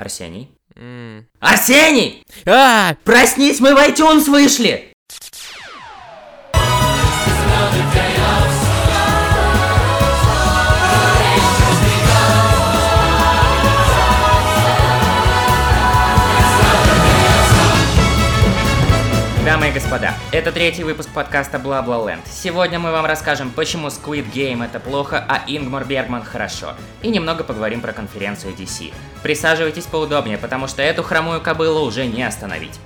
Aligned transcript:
Арсений? 0.00 0.48
М. 0.76 1.26
Арсений! 1.40 2.24
А! 2.46 2.94
Проснись, 3.04 3.60
мы 3.60 3.74
в 3.74 3.78
iTunes 3.78 4.30
вышли! 4.30 4.89
И 19.70 19.72
господа, 19.72 20.14
это 20.32 20.50
третий 20.50 20.82
выпуск 20.82 21.10
подкаста 21.14 21.60
Бла 21.60 21.80
Бла 21.80 22.10
Ленд. 22.10 22.26
Сегодня 22.26 22.80
мы 22.80 22.90
вам 22.90 23.06
расскажем, 23.06 23.52
почему 23.52 23.86
Squid 23.86 24.28
Game 24.32 24.64
это 24.64 24.80
плохо, 24.80 25.24
а 25.28 25.44
Ингмар 25.46 25.84
Бергман 25.84 26.24
хорошо. 26.24 26.74
И 27.02 27.08
немного 27.08 27.44
поговорим 27.44 27.80
про 27.80 27.92
конференцию 27.92 28.52
DC. 28.54 28.92
Присаживайтесь 29.22 29.84
поудобнее, 29.84 30.38
потому 30.38 30.66
что 30.66 30.82
эту 30.82 31.04
хромую 31.04 31.40
кобылу 31.40 31.86
уже 31.86 32.06
не 32.06 32.24
остановить. 32.24 32.80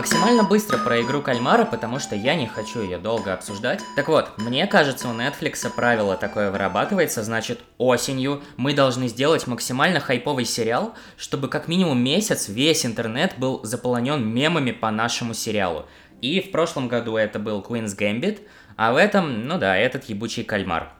Максимально 0.00 0.44
быстро 0.44 0.78
про 0.78 1.02
игру 1.02 1.20
кальмара, 1.20 1.66
потому 1.66 1.98
что 1.98 2.16
я 2.16 2.34
не 2.34 2.46
хочу 2.46 2.80
ее 2.80 2.96
долго 2.96 3.34
обсуждать. 3.34 3.82
Так 3.96 4.08
вот, 4.08 4.38
мне 4.38 4.66
кажется, 4.66 5.06
у 5.06 5.12
Netflix 5.12 5.68
правило 5.68 6.16
такое 6.16 6.50
вырабатывается, 6.50 7.22
значит, 7.22 7.60
осенью 7.76 8.42
мы 8.56 8.72
должны 8.72 9.08
сделать 9.08 9.46
максимально 9.46 10.00
хайповый 10.00 10.46
сериал, 10.46 10.94
чтобы 11.18 11.48
как 11.48 11.68
минимум 11.68 12.02
месяц 12.02 12.48
весь 12.48 12.86
интернет 12.86 13.34
был 13.36 13.60
заполонен 13.62 14.26
мемами 14.26 14.70
по 14.70 14.90
нашему 14.90 15.34
сериалу. 15.34 15.84
И 16.22 16.40
в 16.40 16.50
прошлом 16.50 16.88
году 16.88 17.18
это 17.18 17.38
был 17.38 17.60
Queen's 17.60 17.94
Gambit, 17.94 18.40
а 18.76 18.94
в 18.94 18.96
этом, 18.96 19.46
ну 19.46 19.58
да, 19.58 19.76
этот 19.76 20.04
ебучий 20.04 20.44
кальмар. 20.44 20.94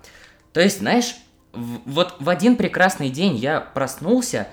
То 0.53 0.61
есть, 0.61 0.81
знаешь, 0.81 1.15
в- 1.55 1.81
вот 1.87 2.17
в 2.19 2.29
один 2.29 2.55
прекрасный 2.55 3.09
день 3.09 3.35
я 3.35 3.63
проснулся, 3.63 4.47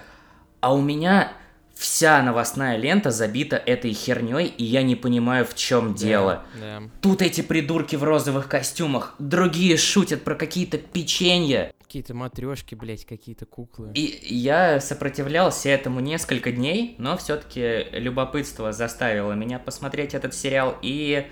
а 0.61 0.73
у 0.73 0.79
меня 0.79 1.33
вся 1.77 2.21
новостная 2.23 2.77
лента 2.77 3.11
забита 3.11 3.55
этой 3.55 3.93
херней, 3.93 4.47
и 4.47 4.63
я 4.63 4.83
не 4.83 4.95
понимаю, 4.95 5.45
в 5.45 5.55
чем 5.55 5.93
дело. 5.93 6.43
Да. 6.59 6.83
Тут 7.01 7.21
эти 7.21 7.41
придурки 7.41 7.95
в 7.95 8.03
розовых 8.03 8.47
костюмах, 8.47 9.15
другие 9.19 9.77
шутят 9.77 10.23
про 10.23 10.35
какие-то 10.35 10.77
печенья. 10.77 11.71
Какие-то 11.83 12.13
матрешки, 12.13 12.75
блять, 12.75 13.05
какие-то 13.05 13.45
куклы. 13.45 13.91
И 13.93 14.19
я 14.33 14.81
сопротивлялся 14.81 15.69
этому 15.69 15.99
несколько 15.99 16.51
дней, 16.51 16.95
но 16.97 17.15
все-таки 17.17 17.85
любопытство 17.91 18.73
заставило 18.73 19.33
меня 19.33 19.59
посмотреть 19.59 20.13
этот 20.13 20.33
сериал, 20.33 20.75
и... 20.81 21.27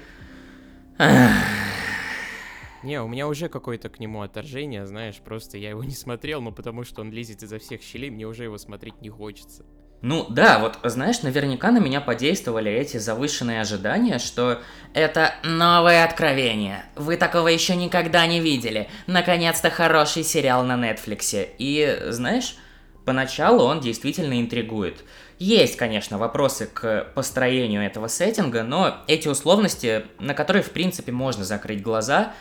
Не, 2.84 3.02
у 3.02 3.08
меня 3.08 3.28
уже 3.28 3.50
какое-то 3.50 3.90
к 3.90 4.00
нему 4.00 4.22
отторжение, 4.22 4.86
знаешь, 4.86 5.18
просто 5.18 5.58
я 5.58 5.72
его 5.72 5.84
не 5.84 5.96
смотрел, 5.96 6.40
но 6.40 6.52
потому 6.52 6.84
что 6.84 7.02
он 7.02 7.12
лезет 7.12 7.42
изо 7.42 7.58
всех 7.58 7.82
щелей, 7.82 8.12
мне 8.12 8.28
уже 8.28 8.44
его 8.44 8.60
смотреть 8.60 9.02
не 9.02 9.10
хочется. 9.10 9.66
Ну 10.02 10.28
да, 10.30 10.60
вот 10.60 10.78
знаешь, 10.84 11.24
наверняка 11.24 11.72
на 11.72 11.80
меня 11.80 12.00
подействовали 12.00 12.72
эти 12.72 12.98
завышенные 12.98 13.62
ожидания, 13.62 14.20
что 14.20 14.62
это 14.94 15.34
новое 15.44 16.04
откровение. 16.04 16.86
Вы 16.96 17.18
такого 17.18 17.48
еще 17.48 17.76
никогда 17.76 18.28
не 18.28 18.40
видели. 18.40 18.88
Наконец-то 19.08 19.72
хороший 19.72 20.24
сериал 20.24 20.64
на 20.64 20.78
Нетфликсе. 20.78 21.50
И 21.58 22.04
знаешь, 22.10 22.56
поначалу 23.04 23.64
он 23.64 23.80
действительно 23.80 24.40
интригует. 24.40 25.04
Есть, 25.40 25.76
конечно, 25.76 26.18
вопросы 26.18 26.68
к 26.68 27.08
построению 27.14 27.82
этого 27.82 28.08
сеттинга, 28.08 28.64
но 28.64 29.04
эти 29.08 29.28
условности, 29.28 30.06
на 30.20 30.34
которые, 30.34 30.64
в 30.64 30.72
принципе, 30.72 31.12
можно 31.12 31.44
закрыть 31.44 31.82
глаза, 31.82 32.34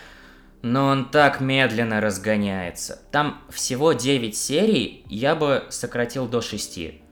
но 0.62 0.86
он 0.86 1.10
так 1.10 1.40
медленно 1.40 2.00
разгоняется. 2.00 3.00
Там 3.10 3.42
всего 3.50 3.92
9 3.92 4.36
серий, 4.36 5.04
я 5.08 5.34
бы 5.34 5.64
сократил 5.70 6.26
до 6.26 6.40
6. 6.40 7.03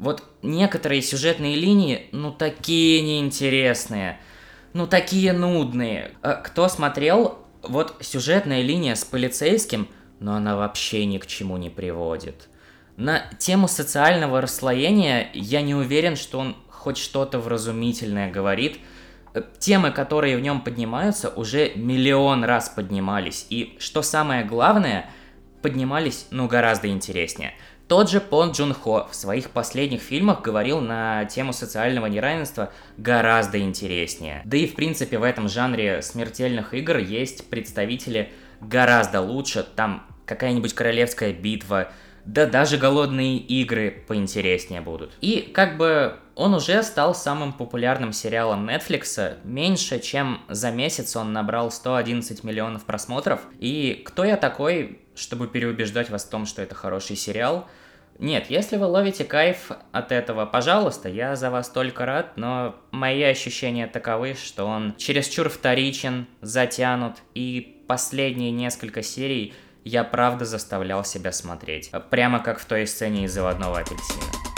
Вот 0.00 0.24
некоторые 0.40 1.02
сюжетные 1.02 1.56
линии, 1.56 2.08
ну 2.12 2.32
такие 2.32 3.02
неинтересные, 3.02 4.18
ну 4.72 4.86
такие 4.86 5.34
нудные. 5.34 6.12
А 6.22 6.36
Кто 6.36 6.68
смотрел, 6.68 7.38
вот 7.62 7.96
сюжетная 8.00 8.62
линия 8.62 8.94
с 8.94 9.04
полицейским, 9.04 9.88
но 10.18 10.36
она 10.36 10.56
вообще 10.56 11.04
ни 11.04 11.18
к 11.18 11.26
чему 11.26 11.58
не 11.58 11.68
приводит. 11.68 12.48
На 12.96 13.24
тему 13.38 13.68
социального 13.68 14.40
расслоения 14.40 15.28
я 15.34 15.60
не 15.60 15.74
уверен, 15.74 16.16
что 16.16 16.38
он 16.38 16.56
хоть 16.70 16.96
что-то 16.96 17.38
вразумительное 17.38 18.30
говорит. 18.30 18.78
Э, 19.34 19.42
Темы, 19.58 19.90
которые 19.90 20.38
в 20.38 20.40
нем 20.40 20.62
поднимаются, 20.62 21.28
уже 21.28 21.72
миллион 21.74 22.42
раз 22.44 22.70
поднимались. 22.70 23.46
И 23.50 23.76
что 23.78 24.00
самое 24.00 24.44
главное, 24.44 25.10
поднимались, 25.60 26.26
ну, 26.30 26.48
гораздо 26.48 26.88
интереснее. 26.88 27.52
Тот 27.90 28.08
же 28.08 28.20
Пон 28.20 28.52
Джун 28.52 28.72
Хо 28.72 29.08
в 29.10 29.16
своих 29.16 29.50
последних 29.50 30.00
фильмах 30.00 30.42
говорил 30.42 30.80
на 30.80 31.24
тему 31.24 31.52
социального 31.52 32.06
неравенства 32.06 32.72
гораздо 32.96 33.58
интереснее. 33.58 34.42
Да 34.44 34.56
и 34.56 34.68
в 34.68 34.76
принципе 34.76 35.18
в 35.18 35.24
этом 35.24 35.48
жанре 35.48 36.00
смертельных 36.00 36.72
игр 36.72 36.98
есть 36.98 37.50
представители 37.50 38.30
гораздо 38.60 39.20
лучше. 39.20 39.66
Там 39.74 40.06
какая-нибудь 40.24 40.72
королевская 40.72 41.32
битва, 41.32 41.90
да 42.24 42.46
даже 42.46 42.78
голодные 42.78 43.38
игры 43.38 44.04
поинтереснее 44.06 44.82
будут. 44.82 45.10
И 45.20 45.50
как 45.52 45.76
бы 45.76 46.16
он 46.36 46.54
уже 46.54 46.84
стал 46.84 47.12
самым 47.12 47.52
популярным 47.52 48.12
сериалом 48.12 48.70
Netflix. 48.70 49.38
Меньше 49.42 49.98
чем 49.98 50.42
за 50.48 50.70
месяц 50.70 51.16
он 51.16 51.32
набрал 51.32 51.72
111 51.72 52.44
миллионов 52.44 52.84
просмотров. 52.84 53.40
И 53.58 54.00
кто 54.06 54.24
я 54.24 54.36
такой, 54.36 55.00
чтобы 55.16 55.48
переубеждать 55.48 56.08
вас 56.08 56.24
в 56.24 56.30
том, 56.30 56.46
что 56.46 56.62
это 56.62 56.76
хороший 56.76 57.16
сериал? 57.16 57.66
Нет, 58.20 58.50
если 58.50 58.76
вы 58.76 58.84
ловите 58.84 59.24
кайф 59.24 59.70
от 59.92 60.12
этого, 60.12 60.44
пожалуйста, 60.44 61.08
я 61.08 61.36
за 61.36 61.50
вас 61.50 61.70
только 61.70 62.04
рад, 62.04 62.36
но 62.36 62.76
мои 62.90 63.22
ощущения 63.22 63.86
таковы, 63.86 64.34
что 64.34 64.66
он 64.66 64.94
чересчур 64.96 65.48
вторичен, 65.48 66.26
затянут, 66.42 67.14
и 67.34 67.82
последние 67.88 68.50
несколько 68.50 69.02
серий 69.02 69.54
я 69.84 70.04
правда 70.04 70.44
заставлял 70.44 71.02
себя 71.02 71.32
смотреть. 71.32 71.90
Прямо 72.10 72.40
как 72.40 72.58
в 72.60 72.66
той 72.66 72.86
сцене 72.86 73.24
из 73.24 73.32
заводного 73.32 73.78
апельсина. 73.78 74.49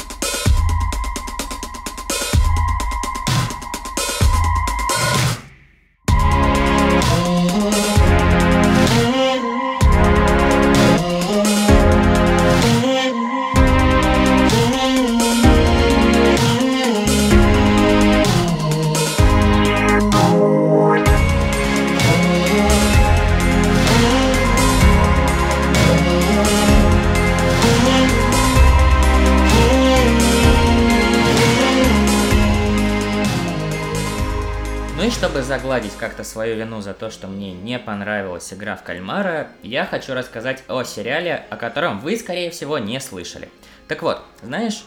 Ну 35.02 35.08
и 35.08 35.10
чтобы 35.10 35.42
загладить 35.42 35.96
как-то 35.96 36.22
свою 36.22 36.54
вину 36.54 36.80
за 36.80 36.94
то, 36.94 37.10
что 37.10 37.26
мне 37.26 37.52
не 37.52 37.80
понравилась 37.80 38.52
игра 38.52 38.76
в 38.76 38.84
кальмара, 38.84 39.48
я 39.64 39.84
хочу 39.84 40.14
рассказать 40.14 40.62
о 40.68 40.84
сериале, 40.84 41.44
о 41.50 41.56
котором 41.56 41.98
вы, 41.98 42.16
скорее 42.16 42.52
всего, 42.52 42.78
не 42.78 43.00
слышали. 43.00 43.50
Так 43.88 44.02
вот, 44.02 44.22
знаешь, 44.42 44.84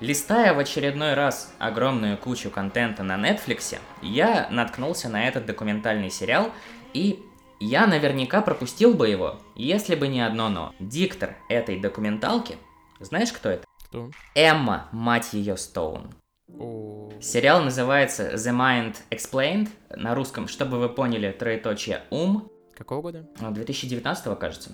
листая 0.00 0.52
в 0.52 0.58
очередной 0.58 1.14
раз 1.14 1.50
огромную 1.58 2.18
кучу 2.18 2.50
контента 2.50 3.02
на 3.02 3.16
Netflix, 3.16 3.78
я 4.02 4.48
наткнулся 4.50 5.08
на 5.08 5.26
этот 5.26 5.46
документальный 5.46 6.10
сериал, 6.10 6.52
и 6.92 7.22
я 7.58 7.86
наверняка 7.86 8.42
пропустил 8.42 8.92
бы 8.92 9.08
его, 9.08 9.40
если 9.56 9.94
бы 9.94 10.08
не 10.08 10.20
одно 10.20 10.50
но. 10.50 10.74
Диктор 10.78 11.36
этой 11.48 11.80
документалки, 11.80 12.58
знаешь, 13.00 13.32
кто 13.32 13.48
это? 13.48 13.64
Кто? 13.86 14.10
Эмма, 14.34 14.90
мать 14.92 15.32
ее, 15.32 15.56
Стоун. 15.56 16.14
О, 16.58 17.10
Сериал 17.20 17.62
называется 17.62 18.32
The 18.34 18.52
Mind 18.56 18.96
Explained, 19.10 19.68
на 19.90 20.14
русском, 20.14 20.48
чтобы 20.48 20.78
вы 20.78 20.88
поняли, 20.88 21.30
троеточие 21.32 22.02
ум, 22.10 22.50
Какого 22.76 23.02
года? 23.02 23.26
а, 23.40 23.50
2019 23.50 24.38
кажется. 24.38 24.72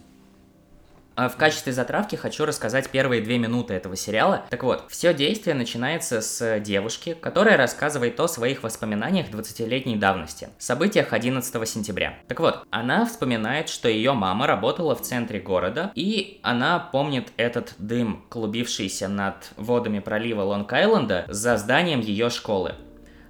А 1.21 1.29
в 1.29 1.37
качестве 1.37 1.75
затравки 1.75 2.17
хочу 2.17 2.47
рассказать 2.47 2.89
первые 2.89 3.21
две 3.21 3.37
минуты 3.37 3.75
этого 3.75 3.95
сериала. 3.95 4.47
Так 4.49 4.63
вот, 4.63 4.85
все 4.89 5.13
действие 5.13 5.55
начинается 5.55 6.23
с 6.23 6.61
девушки, 6.61 7.13
которая 7.13 7.59
рассказывает 7.59 8.19
о 8.21 8.27
своих 8.27 8.63
воспоминаниях 8.63 9.29
20-летней 9.29 9.97
давности, 9.97 10.49
событиях 10.57 11.13
11 11.13 11.69
сентября. 11.69 12.19
Так 12.27 12.41
вот, 12.41 12.67
она 12.71 13.05
вспоминает, 13.05 13.69
что 13.69 13.91
ее 13.91 14.15
мама 14.15 14.47
работала 14.47 14.97
в 14.97 15.03
центре 15.03 15.41
города, 15.41 15.93
и 15.95 16.41
она 16.43 16.79
помнит 16.79 17.35
этот 17.37 17.75
дым, 17.77 18.25
клубившийся 18.31 19.09
над 19.09 19.51
водами 19.59 19.99
пролива 19.99 20.41
Лонг-Айленда 20.45 21.27
за 21.29 21.59
зданием 21.59 22.01
ее 22.01 22.31
школы. 22.31 22.77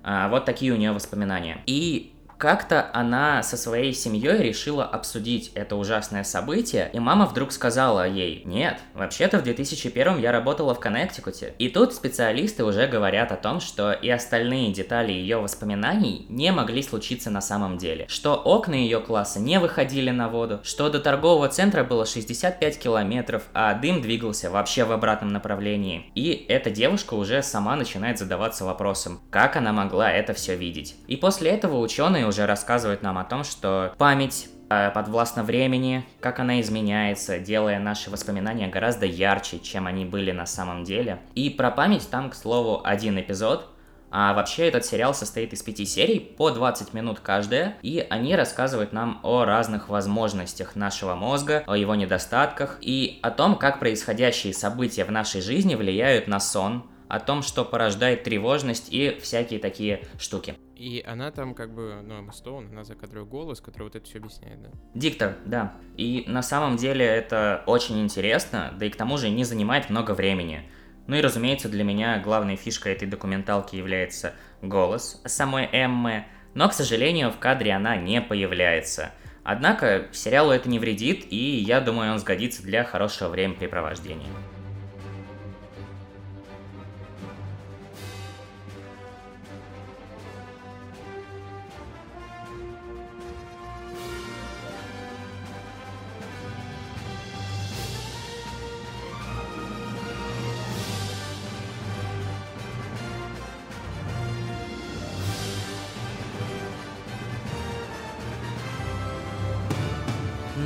А, 0.05 0.29
вот 0.29 0.45
такие 0.45 0.73
у 0.73 0.77
нее 0.77 0.93
воспоминания. 0.93 1.63
И 1.67 2.15
как-то 2.41 2.89
она 2.95 3.43
со 3.43 3.59
своей 3.59 3.93
семьей 3.93 4.39
решила 4.39 4.85
обсудить 4.85 5.53
это 5.55 5.77
ужасное 5.77 6.25
событие, 6.25 6.91
и 6.95 6.99
мама 6.99 7.27
вдруг 7.27 7.53
сказала 7.53 8.09
ей, 8.09 8.43
нет, 8.47 8.79
вообще-то 8.95 9.39
в 9.39 9.43
2001 9.43 10.19
я 10.19 10.33
работала 10.33 10.75
в 10.75 10.81
Коннектикуте. 10.81 11.55
И 11.59 11.69
тут 11.69 11.93
специалисты 11.93 12.65
уже 12.65 12.87
говорят 12.87 13.31
о 13.31 13.37
том, 13.37 13.61
что 13.61 13.93
и 13.93 14.09
остальные 14.09 14.73
детали 14.73 15.13
ее 15.13 15.37
воспоминаний 15.37 16.25
не 16.31 16.51
могли 16.51 16.83
случиться 16.83 17.29
на 17.31 17.43
самом 17.43 17.77
деле. 17.77 18.07
Что 18.09 18.37
окна 18.37 18.75
ее 18.75 19.01
класса 19.01 19.39
не 19.39 19.61
выходили 19.61 20.09
на 20.09 20.31
воду, 20.31 20.61
что 20.63 20.89
до 20.89 20.99
торгового 20.99 21.49
центра 21.51 21.85
было 21.85 22.07
65 22.07 22.79
километров, 22.79 23.43
а 23.53 23.75
дым 23.75 24.01
двигался 24.01 24.51
вообще 24.51 24.85
в 24.85 24.93
обратном 24.93 25.29
направлении. 25.29 26.11
И 26.15 26.47
эта 26.49 26.71
девушка 26.71 27.13
уже 27.13 27.43
сама 27.43 27.77
начинает 27.77 28.19
задаваться 28.19 28.65
вопросом, 28.65 29.21
как 29.29 29.57
она 29.57 29.75
могла 29.75 30.11
это 30.11 30.33
все 30.33 30.57
видеть. 30.57 30.97
И 31.07 31.17
после 31.17 31.51
этого 31.51 31.79
ученые 31.81 32.30
уже 32.31 32.47
рассказывают 32.47 33.03
нам 33.03 33.19
о 33.19 33.25
том, 33.25 33.45
что 33.45 33.95
память 33.99 34.49
э, 34.71 34.91
подвластна 34.93 35.43
времени, 35.43 36.07
как 36.21 36.39
она 36.39 36.61
изменяется, 36.61 37.39
делая 37.39 37.79
наши 37.79 38.11
воспоминания 38.11 38.69
гораздо 38.69 39.05
ярче, 39.05 39.59
чем 39.59 39.87
они 39.87 40.07
были 40.07 40.33
на 40.33 40.47
самом 40.47 40.85
деле. 40.85 41.21
И 41.35 41.51
про 41.51 41.71
память 41.71 42.09
там, 42.11 42.31
к 42.31 42.35
слову, 42.35 42.81
один 42.83 43.21
эпизод, 43.21 43.69
а 44.11 44.35
вообще 44.35 44.67
этот 44.69 44.85
сериал 44.85 45.15
состоит 45.15 45.53
из 45.53 45.63
пяти 45.63 45.85
серий, 45.85 46.19
по 46.19 46.51
20 46.51 46.95
минут 46.95 47.21
каждая, 47.21 47.77
и 47.83 48.05
они 48.11 48.35
рассказывают 48.35 48.93
нам 48.93 49.21
о 49.23 49.45
разных 49.45 49.89
возможностях 49.89 50.75
нашего 50.75 51.15
мозга, 51.15 51.63
о 51.67 51.77
его 51.77 51.95
недостатках 51.95 52.79
и 52.81 53.21
о 53.23 53.31
том, 53.31 53.57
как 53.57 53.79
происходящие 53.79 54.53
события 54.53 55.05
в 55.05 55.13
нашей 55.13 55.41
жизни 55.41 55.77
влияют 55.77 56.27
на 56.27 56.41
сон, 56.41 56.85
о 57.09 57.21
том, 57.21 57.43
что 57.43 57.65
порождает 57.65 58.25
тревожность 58.25 58.89
и 58.91 59.19
всякие 59.23 59.61
такие 59.61 60.07
штуки. 60.19 60.57
И 60.81 61.05
она 61.07 61.31
там 61.31 61.55
как 61.55 61.75
бы, 61.75 62.01
ну, 62.03 62.21
Эмма 62.21 62.33
Стоун, 62.33 62.69
она 62.73 62.85
закадровый 62.85 63.29
голос, 63.29 63.61
который 63.61 63.83
вот 63.83 63.97
это 63.97 64.07
все 64.07 64.17
объясняет, 64.17 64.63
да? 64.63 64.71
Диктор, 64.95 65.37
да. 65.45 65.75
И 65.99 66.25
на 66.27 66.41
самом 66.41 66.79
деле 66.79 67.05
это 67.05 67.63
очень 67.67 68.01
интересно, 68.01 68.73
да 68.79 68.87
и 68.87 68.89
к 68.89 68.97
тому 68.97 69.19
же 69.19 69.29
не 69.29 69.45
занимает 69.45 69.91
много 69.91 70.13
времени. 70.13 70.71
Ну 71.07 71.17
и, 71.17 71.21
разумеется, 71.21 71.69
для 71.69 71.85
меня 71.85 72.19
главной 72.21 72.57
фишкой 72.57 72.95
этой 72.95 73.07
документалки 73.07 73.77
является 73.77 74.33
голос 74.63 75.21
самой 75.27 75.69
Эммы, 75.71 76.25
но, 76.55 76.67
к 76.67 76.73
сожалению, 76.73 77.31
в 77.31 77.39
кадре 77.39 77.75
она 77.75 77.97
не 77.97 78.23
появляется. 78.23 79.13
Однако 79.45 80.09
сериалу 80.13 80.51
это 80.51 80.71
не 80.71 80.79
вредит, 80.79 81.27
и 81.29 81.59
я 81.59 81.83
думаю, 81.83 82.13
он 82.13 82.19
сгодится 82.19 82.63
для 82.63 82.85
хорошего 82.85 83.29
времяпрепровождения. 83.29 84.31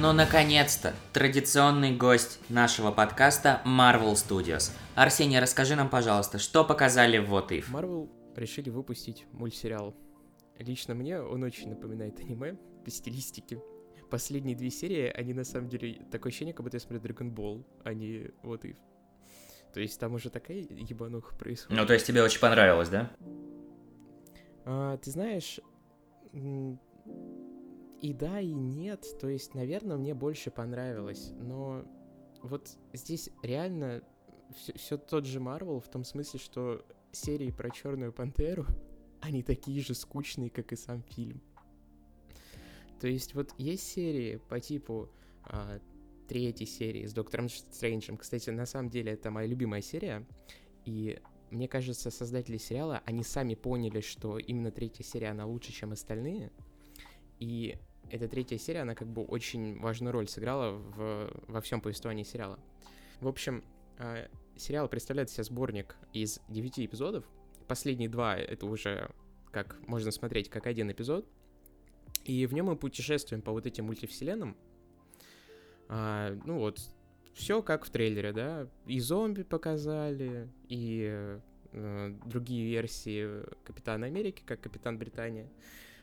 Но, 0.04 0.12
наконец-то, 0.12 0.92
традиционный 1.14 1.96
гость 1.96 2.38
нашего 2.50 2.90
подкаста 2.90 3.62
Marvel 3.64 4.12
Studios. 4.12 4.70
Арсений, 4.94 5.38
расскажи 5.38 5.76
нам, 5.76 5.88
пожалуйста, 5.88 6.38
что 6.38 6.62
показали 6.62 7.16
в 7.16 7.32
What 7.32 7.48
If? 7.48 7.72
Marvel 7.72 8.10
решили 8.36 8.68
выпустить 8.68 9.24
мультсериал. 9.32 9.96
Лично 10.58 10.92
мне 10.92 11.22
он 11.22 11.42
очень 11.42 11.70
напоминает 11.70 12.20
аниме 12.20 12.58
по 12.84 12.90
стилистике. 12.90 13.62
Последние 14.10 14.54
две 14.54 14.68
серии, 14.68 15.06
они 15.06 15.32
на 15.32 15.42
самом 15.42 15.70
деле 15.70 16.02
такое 16.12 16.28
ощущение, 16.28 16.52
как 16.52 16.64
будто 16.64 16.76
я 16.76 16.80
смотрю 16.80 17.00
Dragon 17.00 17.34
Ball, 17.34 17.64
а 17.82 17.94
не 17.94 18.30
What 18.42 18.60
If. 18.64 18.76
То 19.72 19.80
есть 19.80 19.98
там 19.98 20.12
уже 20.12 20.28
такая 20.28 20.58
ебануха 20.58 21.34
происходит. 21.34 21.80
Ну, 21.80 21.86
то 21.86 21.94
есть 21.94 22.06
тебе 22.06 22.22
очень 22.22 22.40
понравилось, 22.40 22.90
да? 22.90 23.10
А, 24.66 24.98
ты 24.98 25.10
знаешь, 25.10 25.60
и 28.04 28.12
да, 28.12 28.38
и 28.38 28.52
нет. 28.52 29.06
То 29.18 29.30
есть, 29.30 29.54
наверное, 29.54 29.96
мне 29.96 30.12
больше 30.12 30.50
понравилось. 30.50 31.32
Но 31.38 31.86
вот 32.42 32.76
здесь 32.92 33.30
реально 33.42 34.02
все, 34.74 34.98
тот 34.98 35.24
же 35.24 35.40
Марвел 35.40 35.80
в 35.80 35.88
том 35.88 36.04
смысле, 36.04 36.38
что 36.38 36.84
серии 37.12 37.50
про 37.50 37.70
Черную 37.70 38.12
Пантеру, 38.12 38.66
они 39.22 39.42
такие 39.42 39.80
же 39.80 39.94
скучные, 39.94 40.50
как 40.50 40.74
и 40.74 40.76
сам 40.76 41.02
фильм. 41.02 41.40
То 43.00 43.08
есть 43.08 43.34
вот 43.34 43.54
есть 43.56 43.84
серии 43.84 44.36
по 44.36 44.60
типу 44.60 45.08
а, 45.44 45.80
третьей 46.28 46.66
серии 46.66 47.06
с 47.06 47.14
Доктором 47.14 47.48
Стрэнджем. 47.48 48.18
Кстати, 48.18 48.50
на 48.50 48.66
самом 48.66 48.90
деле 48.90 49.12
это 49.12 49.30
моя 49.30 49.48
любимая 49.48 49.80
серия. 49.80 50.26
И 50.84 51.22
мне 51.50 51.68
кажется, 51.68 52.10
создатели 52.10 52.58
сериала, 52.58 53.02
они 53.06 53.22
сами 53.22 53.54
поняли, 53.54 54.02
что 54.02 54.38
именно 54.38 54.70
третья 54.70 55.04
серия, 55.04 55.28
она 55.28 55.46
лучше, 55.46 55.72
чем 55.72 55.92
остальные. 55.92 56.52
И 57.40 57.78
эта 58.10 58.28
третья 58.28 58.58
серия, 58.58 58.80
она 58.80 58.94
как 58.94 59.08
бы 59.08 59.22
очень 59.22 59.78
важную 59.80 60.12
роль 60.12 60.28
сыграла 60.28 60.72
в, 60.72 61.30
во 61.48 61.60
всем 61.60 61.80
повествовании 61.80 62.24
сериала. 62.24 62.58
В 63.20 63.28
общем, 63.28 63.64
э, 63.98 64.28
сериал 64.56 64.88
представляет 64.88 65.30
себе 65.30 65.44
сборник 65.44 65.96
из 66.12 66.40
девяти 66.48 66.84
эпизодов. 66.86 67.24
Последние 67.66 68.08
два— 68.08 68.36
это 68.38 68.66
уже 68.66 69.10
как 69.50 69.78
можно 69.86 70.10
смотреть 70.10 70.50
как 70.50 70.66
один 70.66 70.90
эпизод. 70.90 71.26
И 72.24 72.46
в 72.46 72.54
нем 72.54 72.66
мы 72.66 72.76
путешествуем 72.76 73.42
по 73.42 73.52
вот 73.52 73.66
этим 73.66 73.86
мультивселенным. 73.86 74.56
А, 75.88 76.36
ну 76.44 76.58
вот, 76.58 76.80
все 77.34 77.62
как 77.62 77.84
в 77.84 77.90
трейлере, 77.90 78.32
да. 78.32 78.68
И 78.86 79.00
зомби 79.00 79.42
показали, 79.42 80.48
и 80.68 81.38
э, 81.72 82.14
другие 82.26 82.66
версии 82.66 83.44
Капитана 83.64 84.06
Америки, 84.06 84.42
как 84.46 84.60
Капитан 84.60 84.98
Британия 84.98 85.48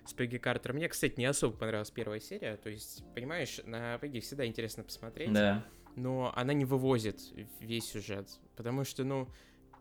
с 0.06 0.14
Пегги 0.14 0.38
Картер. 0.38 0.74
Мне, 0.74 0.88
кстати, 0.88 1.16
не 1.18 1.26
особо 1.26 1.56
понравилась 1.56 1.92
первая 1.92 2.20
серия. 2.20 2.58
То 2.58 2.70
есть, 2.70 3.04
понимаешь, 3.14 3.60
на 3.66 3.98
Пегги 3.98 4.20
всегда 4.20 4.46
интересно 4.46 4.84
посмотреть. 4.84 5.32
Да. 5.32 5.66
Но 5.96 6.34
она 6.36 6.54
не 6.54 6.66
вывозит 6.66 7.22
весь 7.60 7.86
сюжет. 7.86 8.28
Потому 8.56 8.84
что, 8.84 9.04
ну, 9.04 9.28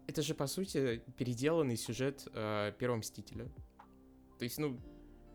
это 0.07 0.23
же, 0.23 0.35
по 0.35 0.47
сути, 0.47 1.03
переделанный 1.17 1.77
сюжет 1.77 2.27
э, 2.33 2.73
Первого 2.79 2.99
Мстителя. 2.99 3.47
То 4.39 4.45
есть, 4.45 4.59
ну, 4.59 4.81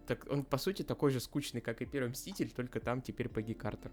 так, 0.07 0.25
он, 0.29 0.43
по 0.43 0.57
сути, 0.57 0.83
такой 0.83 1.11
же 1.11 1.19
скучный, 1.19 1.61
как 1.61 1.81
и 1.81 1.85
Первый 1.85 2.09
Мститель, 2.09 2.51
только 2.51 2.79
там 2.79 3.01
теперь 3.01 3.29
Пегги 3.29 3.53
Картер. 3.53 3.91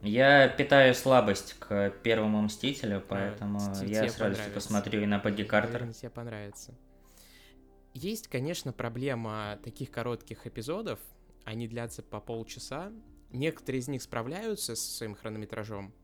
Я 0.00 0.48
питаю 0.48 0.94
слабость 0.94 1.56
к 1.58 1.90
Первому 2.02 2.40
Мстителю, 2.42 3.02
поэтому 3.06 3.58
а, 3.58 3.84
я 3.84 4.08
с 4.08 4.18
радостью 4.18 4.52
посмотрю 4.52 5.02
и 5.02 5.06
на 5.06 5.18
Пегги 5.18 5.42
Картер. 5.42 5.72
Наверное, 5.72 5.94
тебе 5.94 6.10
понравится. 6.10 6.74
Есть, 7.94 8.28
конечно, 8.28 8.72
проблема 8.72 9.58
таких 9.62 9.90
коротких 9.90 10.46
эпизодов. 10.46 11.00
Они 11.44 11.66
длятся 11.66 12.02
по 12.02 12.20
полчаса. 12.20 12.92
Некоторые 13.30 13.80
из 13.80 13.88
них 13.88 14.02
справляются 14.02 14.76
со 14.76 14.90
своим 14.90 15.14
хронометражом, 15.14 15.94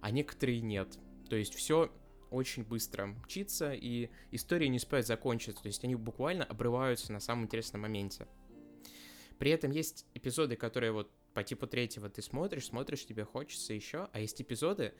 а 0.00 0.10
некоторые 0.10 0.60
нет. 0.60 0.98
То 1.28 1.36
есть 1.36 1.54
все 1.54 1.90
очень 2.30 2.64
быстро 2.64 3.06
мчится, 3.06 3.72
и 3.72 4.10
история 4.32 4.68
не 4.68 4.76
успевает 4.76 5.06
закончиться. 5.06 5.62
То 5.62 5.68
есть 5.68 5.84
они 5.84 5.94
буквально 5.94 6.44
обрываются 6.44 7.12
на 7.12 7.20
самом 7.20 7.44
интересном 7.44 7.82
моменте. 7.82 8.26
При 9.38 9.50
этом 9.50 9.70
есть 9.70 10.06
эпизоды, 10.14 10.56
которые 10.56 10.92
вот 10.92 11.10
по 11.32 11.42
типу 11.42 11.66
третьего 11.66 12.08
ты 12.08 12.22
смотришь, 12.22 12.66
смотришь, 12.66 13.06
тебе 13.06 13.24
хочется 13.24 13.72
еще, 13.72 14.08
а 14.12 14.20
есть 14.20 14.40
эпизоды, 14.40 14.94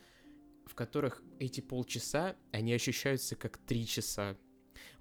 в 0.66 0.74
которых 0.74 1.22
эти 1.38 1.60
полчаса, 1.60 2.36
они 2.50 2.72
ощущаются 2.72 3.36
как 3.36 3.58
три 3.58 3.86
часа. 3.86 4.36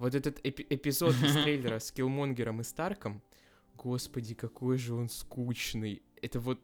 Вот 0.03 0.15
этот 0.15 0.45
эпи- 0.45 0.67
эпизод 0.69 1.15
из 1.23 1.33
трейлера 1.43 1.79
с 1.79 1.89
Киллмонгером 1.93 2.59
и 2.59 2.65
Старком, 2.65 3.23
господи, 3.77 4.35
какой 4.35 4.77
же 4.77 4.95
он 4.95 5.07
скучный. 5.07 6.03
Это 6.21 6.41
вот, 6.41 6.59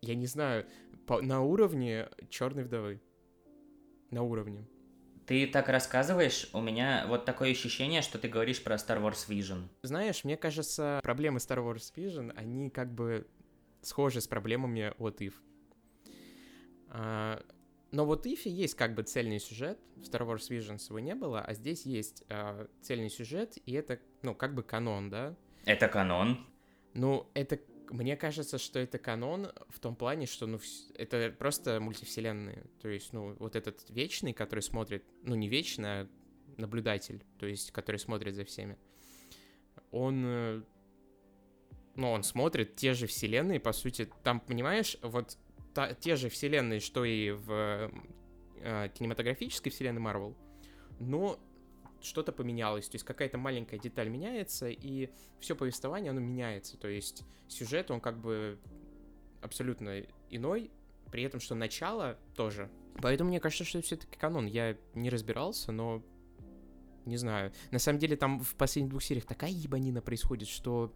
я 0.00 0.14
не 0.14 0.26
знаю, 0.26 0.64
по, 1.04 1.20
на 1.20 1.40
уровне 1.40 2.08
Черной 2.30 2.62
вдовы. 2.62 3.02
На 4.12 4.22
уровне. 4.22 4.64
Ты 5.26 5.48
так 5.48 5.68
рассказываешь, 5.68 6.50
у 6.52 6.60
меня 6.60 7.04
вот 7.08 7.24
такое 7.24 7.50
ощущение, 7.50 8.00
что 8.00 8.16
ты 8.16 8.28
говоришь 8.28 8.62
про 8.62 8.76
Star 8.76 9.02
Wars 9.02 9.28
Vision. 9.28 9.64
Знаешь, 9.82 10.22
мне 10.22 10.36
кажется, 10.36 11.00
проблемы 11.02 11.38
Star 11.38 11.58
Wars 11.58 11.92
Vision, 11.96 12.32
они 12.36 12.70
как 12.70 12.94
бы 12.94 13.26
схожи 13.82 14.20
с 14.20 14.28
проблемами 14.28 14.94
от 14.98 15.20
If. 15.20 15.34
А, 16.90 17.42
но 17.90 18.04
вот 18.04 18.26
Ифи 18.26 18.48
есть 18.48 18.74
как 18.74 18.94
бы 18.94 19.02
цельный 19.02 19.40
сюжет, 19.40 19.78
в 19.96 20.02
Star 20.02 20.26
Wars 20.26 20.50
Visions 20.50 20.88
его 20.88 20.98
не 20.98 21.14
было, 21.14 21.40
а 21.40 21.54
здесь 21.54 21.86
есть 21.86 22.22
а, 22.28 22.68
цельный 22.82 23.08
сюжет, 23.08 23.56
и 23.64 23.72
это, 23.72 23.98
ну, 24.22 24.34
как 24.34 24.54
бы 24.54 24.62
канон, 24.62 25.08
да? 25.08 25.36
Это 25.64 25.88
канон. 25.88 26.46
Ну, 26.92 27.30
это, 27.32 27.58
мне 27.90 28.16
кажется, 28.16 28.58
что 28.58 28.78
это 28.78 28.98
канон 28.98 29.52
в 29.70 29.80
том 29.80 29.96
плане, 29.96 30.26
что, 30.26 30.46
ну, 30.46 30.60
это 30.94 31.34
просто 31.38 31.80
мультивселенные. 31.80 32.66
То 32.82 32.88
есть, 32.88 33.12
ну, 33.14 33.34
вот 33.38 33.56
этот 33.56 33.88
вечный, 33.88 34.34
который 34.34 34.60
смотрит, 34.60 35.04
ну, 35.22 35.34
не 35.34 35.48
вечный, 35.48 36.02
а 36.02 36.08
наблюдатель, 36.58 37.24
то 37.38 37.46
есть, 37.46 37.70
который 37.70 37.96
смотрит 37.96 38.34
за 38.34 38.44
всеми, 38.44 38.76
он 39.90 40.24
э, 40.26 40.62
ну, 41.98 42.12
он 42.12 42.22
смотрит 42.22 42.76
те 42.76 42.94
же 42.94 43.06
вселенные, 43.06 43.58
по 43.58 43.72
сути, 43.72 44.08
там, 44.22 44.40
понимаешь, 44.40 44.96
вот 45.02 45.36
та, 45.78 45.94
те 45.94 46.16
же 46.16 46.28
вселенные, 46.28 46.80
что 46.80 47.04
и 47.04 47.30
в 47.30 47.88
э, 48.56 48.88
кинематографической 48.94 49.70
вселенной 49.70 50.00
Марвел, 50.00 50.36
но 50.98 51.38
что-то 52.00 52.32
поменялось, 52.32 52.88
то 52.88 52.96
есть 52.96 53.04
какая-то 53.04 53.38
маленькая 53.38 53.78
деталь 53.78 54.08
меняется, 54.08 54.68
и 54.68 55.08
все 55.38 55.54
повествование, 55.54 56.10
оно 56.10 56.18
меняется, 56.18 56.76
то 56.78 56.88
есть 56.88 57.22
сюжет, 57.46 57.92
он 57.92 58.00
как 58.00 58.18
бы 58.18 58.58
абсолютно 59.40 60.02
иной, 60.30 60.72
при 61.12 61.22
этом, 61.22 61.38
что 61.38 61.54
начало 61.54 62.18
тоже. 62.34 62.68
Поэтому 63.00 63.30
мне 63.30 63.38
кажется, 63.38 63.64
что 63.64 63.80
все-таки 63.80 64.18
канон. 64.18 64.46
Я 64.46 64.76
не 64.94 65.10
разбирался, 65.10 65.70
но 65.70 66.02
не 67.04 67.18
знаю. 67.18 67.52
На 67.70 67.78
самом 67.78 68.00
деле 68.00 68.16
там 68.16 68.40
в 68.40 68.56
последних 68.56 68.90
двух 68.90 69.04
сериях 69.04 69.26
такая 69.26 69.50
ебанина 69.50 70.02
происходит, 70.02 70.48
что 70.48 70.92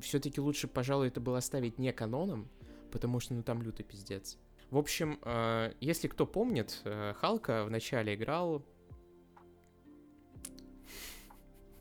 все-таки 0.00 0.40
лучше, 0.40 0.66
пожалуй, 0.66 1.06
это 1.06 1.20
было 1.20 1.38
оставить 1.38 1.78
не 1.78 1.92
каноном, 1.92 2.50
потому 2.96 3.20
что, 3.20 3.34
ну, 3.34 3.42
там 3.42 3.60
лютый 3.60 3.82
пиздец. 3.82 4.38
В 4.70 4.78
общем, 4.78 5.18
э, 5.22 5.74
если 5.80 6.08
кто 6.08 6.24
помнит, 6.24 6.80
э, 6.84 7.12
Халка 7.18 7.64
в 7.64 7.70
начале 7.70 8.14
играл... 8.14 8.64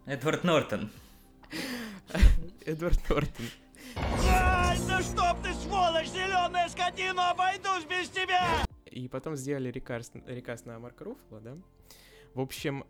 Эдвард 0.06 0.44
Нортон. 0.44 0.92
Эдвард 2.66 3.00
Нортон. 3.10 3.46
Ай, 3.96 4.78
да 4.90 5.02
чтоб 5.02 5.42
ты, 5.42 5.54
сволочь, 5.54 6.10
зеленая 6.10 6.68
скотина, 6.68 7.32
обойдусь 7.32 7.86
без 7.86 8.10
тебя! 8.10 8.66
И 8.92 9.08
потом 9.08 9.38
сделали 9.38 9.72
рекаст, 9.72 10.14
рекаст 10.28 10.66
на 10.66 10.78
Марка 10.78 11.06
Руффало, 11.06 11.40
да? 11.40 11.58
В 12.34 12.42
общем, 12.42 12.84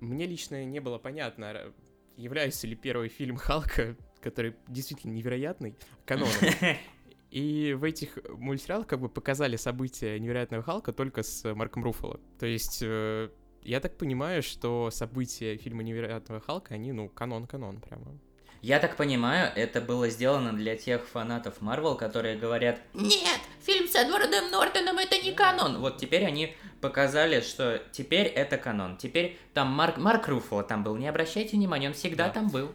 мне 0.00 0.26
лично 0.26 0.62
не 0.66 0.80
было 0.80 0.98
понятно, 0.98 1.72
является 2.16 2.66
ли 2.66 2.76
первый 2.76 3.08
фильм 3.08 3.36
Халка, 3.36 3.96
который 4.20 4.56
действительно 4.68 5.12
невероятный, 5.12 5.74
каноном. 6.04 6.34
И 7.34 7.74
в 7.74 7.82
этих 7.82 8.16
мультсериалах 8.28 8.86
как 8.86 9.00
бы 9.00 9.08
показали 9.08 9.56
события 9.56 10.20
невероятного 10.20 10.62
Халка 10.62 10.92
только 10.92 11.24
с 11.24 11.52
Марком 11.52 11.82
Руффало. 11.82 12.20
То 12.38 12.46
есть 12.46 12.78
э, 12.80 13.28
я 13.62 13.80
так 13.80 13.96
понимаю, 13.96 14.40
что 14.40 14.88
события 14.92 15.56
фильма 15.56 15.82
невероятного 15.82 16.40
Халка, 16.40 16.74
они, 16.74 16.92
ну, 16.92 17.08
канон-канон 17.08 17.80
прямо. 17.80 18.16
Я 18.62 18.78
так 18.78 18.96
понимаю, 18.96 19.50
это 19.56 19.80
было 19.80 20.08
сделано 20.10 20.52
для 20.52 20.76
тех 20.76 21.08
фанатов 21.08 21.60
Марвел, 21.60 21.96
которые 21.96 22.38
говорят 22.38 22.80
«Нет, 22.94 23.40
фильм 23.60 23.88
с 23.88 23.96
Эдвардом 23.96 24.52
Нортоном 24.52 24.98
это 24.98 25.20
не 25.20 25.32
канон». 25.32 25.80
Вот 25.80 25.96
теперь 25.96 26.24
они 26.24 26.54
показали, 26.80 27.40
что 27.40 27.82
теперь 27.90 28.28
это 28.28 28.58
канон. 28.58 28.96
Теперь 28.96 29.36
там 29.54 29.72
Марк, 29.72 29.96
Марк 29.96 30.28
Руффало 30.28 30.62
там 30.62 30.84
был, 30.84 30.94
не 30.94 31.08
обращайте 31.08 31.56
внимания, 31.56 31.88
он 31.88 31.94
всегда 31.94 32.28
да. 32.28 32.34
там 32.34 32.48
был. 32.48 32.70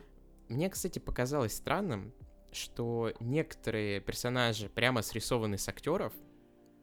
Мне, 0.49 0.69
кстати, 0.69 0.99
показалось 0.99 1.53
странным, 1.53 2.11
что 2.51 3.13
некоторые 3.19 3.99
персонажи 3.99 4.69
прямо 4.69 5.01
срисованы 5.01 5.57
с 5.57 5.67
актеров, 5.67 6.13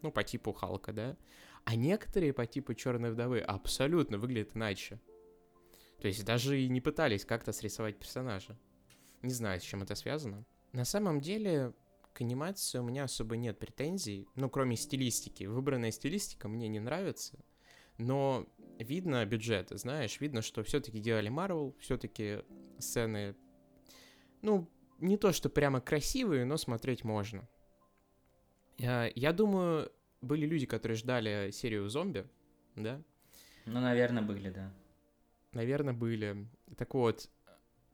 ну, 0.03 0.11
по 0.11 0.23
типу 0.23 0.53
Халка, 0.53 0.93
да, 0.93 1.17
а 1.65 1.75
некоторые 1.75 2.33
по 2.33 2.47
типу 2.47 2.75
Черной 2.75 3.11
вдовы 3.11 3.41
абсолютно 3.41 4.19
выглядят 4.19 4.55
иначе. 4.55 5.01
То 6.01 6.09
есть 6.09 6.25
даже 6.25 6.61
и 6.61 6.69
не 6.69 6.81
пытались 6.81 7.25
как-то 7.25 7.53
срисовать 7.53 7.99
персонажа. 7.99 8.59
Не 9.23 9.33
знаю, 9.33 9.61
с 9.61 9.65
чем 9.65 9.83
это 9.83 9.95
связано. 9.95 10.45
На 10.73 10.85
самом 10.85 11.21
деле, 11.21 11.73
к 12.13 12.21
анимации 12.21 12.79
у 12.79 12.83
меня 12.83 13.05
особо 13.05 13.37
нет 13.37 13.59
претензий, 13.59 14.29
ну, 14.35 14.49
кроме 14.49 14.77
стилистики. 14.77 15.45
Выбранная 15.45 15.91
стилистика 15.91 16.49
мне 16.49 16.69
не 16.69 16.81
нравится, 16.81 17.39
но 17.99 18.47
видно 18.79 19.25
бюджет, 19.25 19.71
знаешь, 19.71 20.21
видно, 20.21 20.43
что 20.43 20.63
все-таки 20.63 21.01
делали 21.01 21.31
Marvel, 21.31 21.75
все-таки 21.81 22.43
сцены, 22.79 23.35
ну, 24.43 24.71
не 24.99 25.17
то, 25.17 25.33
что 25.33 25.49
прямо 25.49 25.81
красивые, 25.81 26.45
но 26.45 26.57
смотреть 26.57 27.05
можно. 27.05 27.49
Я, 28.79 29.11
я 29.15 29.33
думаю, 29.33 29.91
были 30.21 30.47
люди, 30.47 30.67
которые 30.67 30.97
ждали 30.97 31.51
серию 31.51 31.89
зомби, 31.89 32.27
да? 32.75 33.03
Ну, 33.65 33.81
наверное, 33.81 34.23
были, 34.23 34.51
да. 34.51 34.73
Наверное, 35.53 35.95
были. 35.95 36.47
Так 36.77 36.95
вот, 36.95 37.31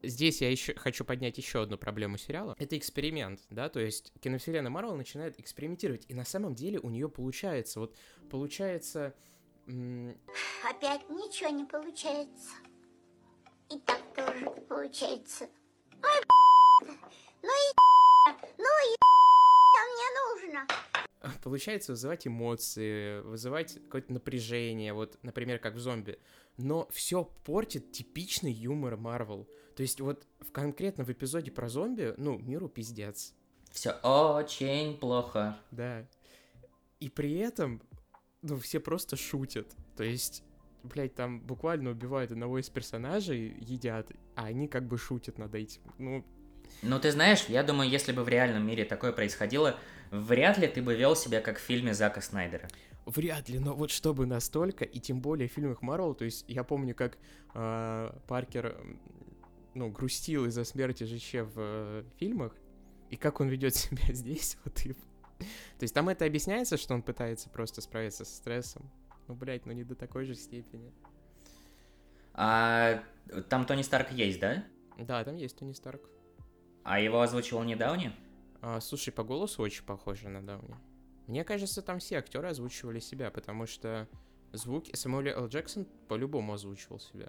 здесь 0.03 0.41
я 0.43 0.51
еще 0.51 0.75
хочу 0.75 1.05
поднять 1.05 1.39
еще 1.39 1.63
одну 1.63 1.79
проблему 1.79 2.19
сериала. 2.19 2.57
Это 2.59 2.77
эксперимент, 2.77 3.41
да, 3.51 3.69
то 3.69 3.81
есть 3.81 4.13
киновселенная 4.21 4.71
Марвел 4.71 4.97
начинает 4.97 5.39
экспериментировать, 5.39 6.05
и 6.09 6.15
на 6.15 6.25
самом 6.25 6.55
деле 6.55 6.79
у 6.81 6.91
нее 6.91 7.09
получается. 7.09 7.81
Вот 7.81 7.97
получается... 8.31 9.15
Опять 9.67 11.09
ничего 11.09 11.51
не 11.51 11.65
получается. 11.65 12.51
И 13.71 13.79
так 13.79 14.03
тоже 14.15 14.51
получается. 14.69 15.49
Ой, 16.03 16.27
ну 17.43 17.49
и 17.49 17.73
ну 18.59 18.65
и 18.65 18.97
мне 19.93 20.57
нужно. 20.57 20.67
Получается 21.43 21.93
вызывать 21.93 22.27
эмоции, 22.27 23.21
вызывать 23.21 23.75
какое-то 23.75 24.13
напряжение, 24.13 24.93
вот, 24.93 25.19
например, 25.23 25.59
как 25.59 25.75
в 25.75 25.79
зомби. 25.79 26.19
Но 26.57 26.89
все 26.91 27.25
портит 27.45 27.93
типичный 27.93 28.53
юмор 28.53 28.97
Марвел. 28.97 29.49
То 29.77 29.83
есть 29.83 30.01
вот 30.01 30.27
в 30.41 30.51
конкретно 30.53 31.05
в 31.05 31.11
эпизоде 31.11 31.51
про 31.51 31.69
зомби, 31.69 32.15
ну, 32.17 32.39
миру 32.39 32.69
пиздец. 32.69 33.35
Все 33.71 33.93
очень 34.03 34.99
плохо. 34.99 35.59
Да. 35.71 36.07
И 37.01 37.09
при 37.09 37.35
этом, 37.39 37.83
ну, 38.43 38.59
все 38.59 38.81
просто 38.81 39.17
шутят. 39.17 39.75
То 39.97 40.05
есть, 40.05 40.45
блядь, 40.83 41.15
там 41.15 41.41
буквально 41.41 41.91
убивают 41.91 42.33
одного 42.33 42.59
из 42.59 42.69
персонажей, 42.69 43.57
едят, 43.61 44.11
а 44.37 44.45
они 44.45 44.69
как 44.69 44.87
бы 44.87 44.99
шутят 44.99 45.39
над 45.39 45.55
этим. 45.55 45.83
Ну, 45.99 46.25
ну, 46.83 46.99
ты 46.99 47.13
знаешь, 47.13 47.45
я 47.49 47.63
думаю, 47.63 47.91
если 47.91 48.13
бы 48.13 48.25
в 48.25 48.29
реальном 48.29 48.67
мире 48.67 48.85
такое 48.85 49.13
происходило, 49.13 49.79
вряд 50.11 50.59
ли 50.59 50.69
ты 50.69 50.83
бы 50.83 50.95
вел 50.95 51.15
себя 51.15 51.41
как 51.41 51.59
в 51.59 51.61
фильме 51.61 51.95
Зака 51.95 52.21
Снайдера. 52.21 52.69
Вряд 53.07 53.49
ли, 53.49 53.59
но 53.59 53.75
вот 53.75 53.91
чтобы 53.91 54.27
настолько, 54.27 54.85
и 54.85 55.01
тем 55.01 55.21
более 55.21 55.49
в 55.49 55.53
фильмах 55.53 55.83
Марвел, 55.83 56.15
то 56.15 56.25
есть 56.25 56.45
я 56.49 56.63
помню, 56.63 56.95
как 56.95 57.19
э, 57.55 58.13
Паркер, 58.29 58.77
ну, 59.75 59.91
грустил 59.91 60.47
из-за 60.47 60.65
смерти 60.65 61.05
ЖЧ 61.05 61.35
в 61.55 61.55
э, 61.57 62.05
фильмах, 62.19 62.55
и 63.11 63.17
как 63.17 63.41
он 63.41 63.49
ведет 63.49 63.75
себя 63.77 64.13
здесь, 64.13 64.57
вот 64.65 64.79
и... 64.87 64.93
То 64.93 65.83
есть 65.83 65.95
там 65.95 66.09
это 66.09 66.25
объясняется, 66.25 66.77
что 66.77 66.95
он 66.95 67.03
пытается 67.03 67.49
просто 67.49 67.81
справиться 67.81 68.25
со 68.25 68.37
стрессом. 68.37 68.89
Ну, 69.27 69.35
блядь, 69.35 69.67
ну 69.67 69.73
не 69.73 69.83
до 69.83 69.97
такой 69.97 70.25
же 70.25 70.35
степени. 70.37 70.93
А 72.35 73.03
там 73.49 73.67
Тони 73.67 73.83
Старк 73.83 74.13
есть, 74.13 74.39
да? 74.39 74.65
Да, 74.99 75.25
там 75.25 75.37
есть 75.37 75.59
Тони 75.59 75.73
Старк. 75.73 76.03
А 76.85 77.01
его 77.01 77.21
озвучивал 77.21 77.63
не 77.63 77.77
Дауни? 77.77 78.13
А, 78.61 78.81
слушай, 78.81 79.11
по 79.11 79.25
голосу 79.25 79.63
очень 79.63 79.85
похоже 79.85 80.29
на 80.29 80.45
Дауни. 80.45 80.77
Мне 81.27 81.45
кажется, 81.45 81.83
там 81.83 81.99
все 81.99 82.19
актеры 82.19 82.49
озвучивали 82.49 82.99
себя, 82.99 83.31
потому 83.31 83.67
что 83.67 84.09
звуки... 84.53 84.95
Самуэль 84.95 85.31
Л. 85.31 85.47
Джексон 85.47 85.87
по-любому 86.09 86.55
озвучивал 86.55 87.01
себя. 87.01 87.29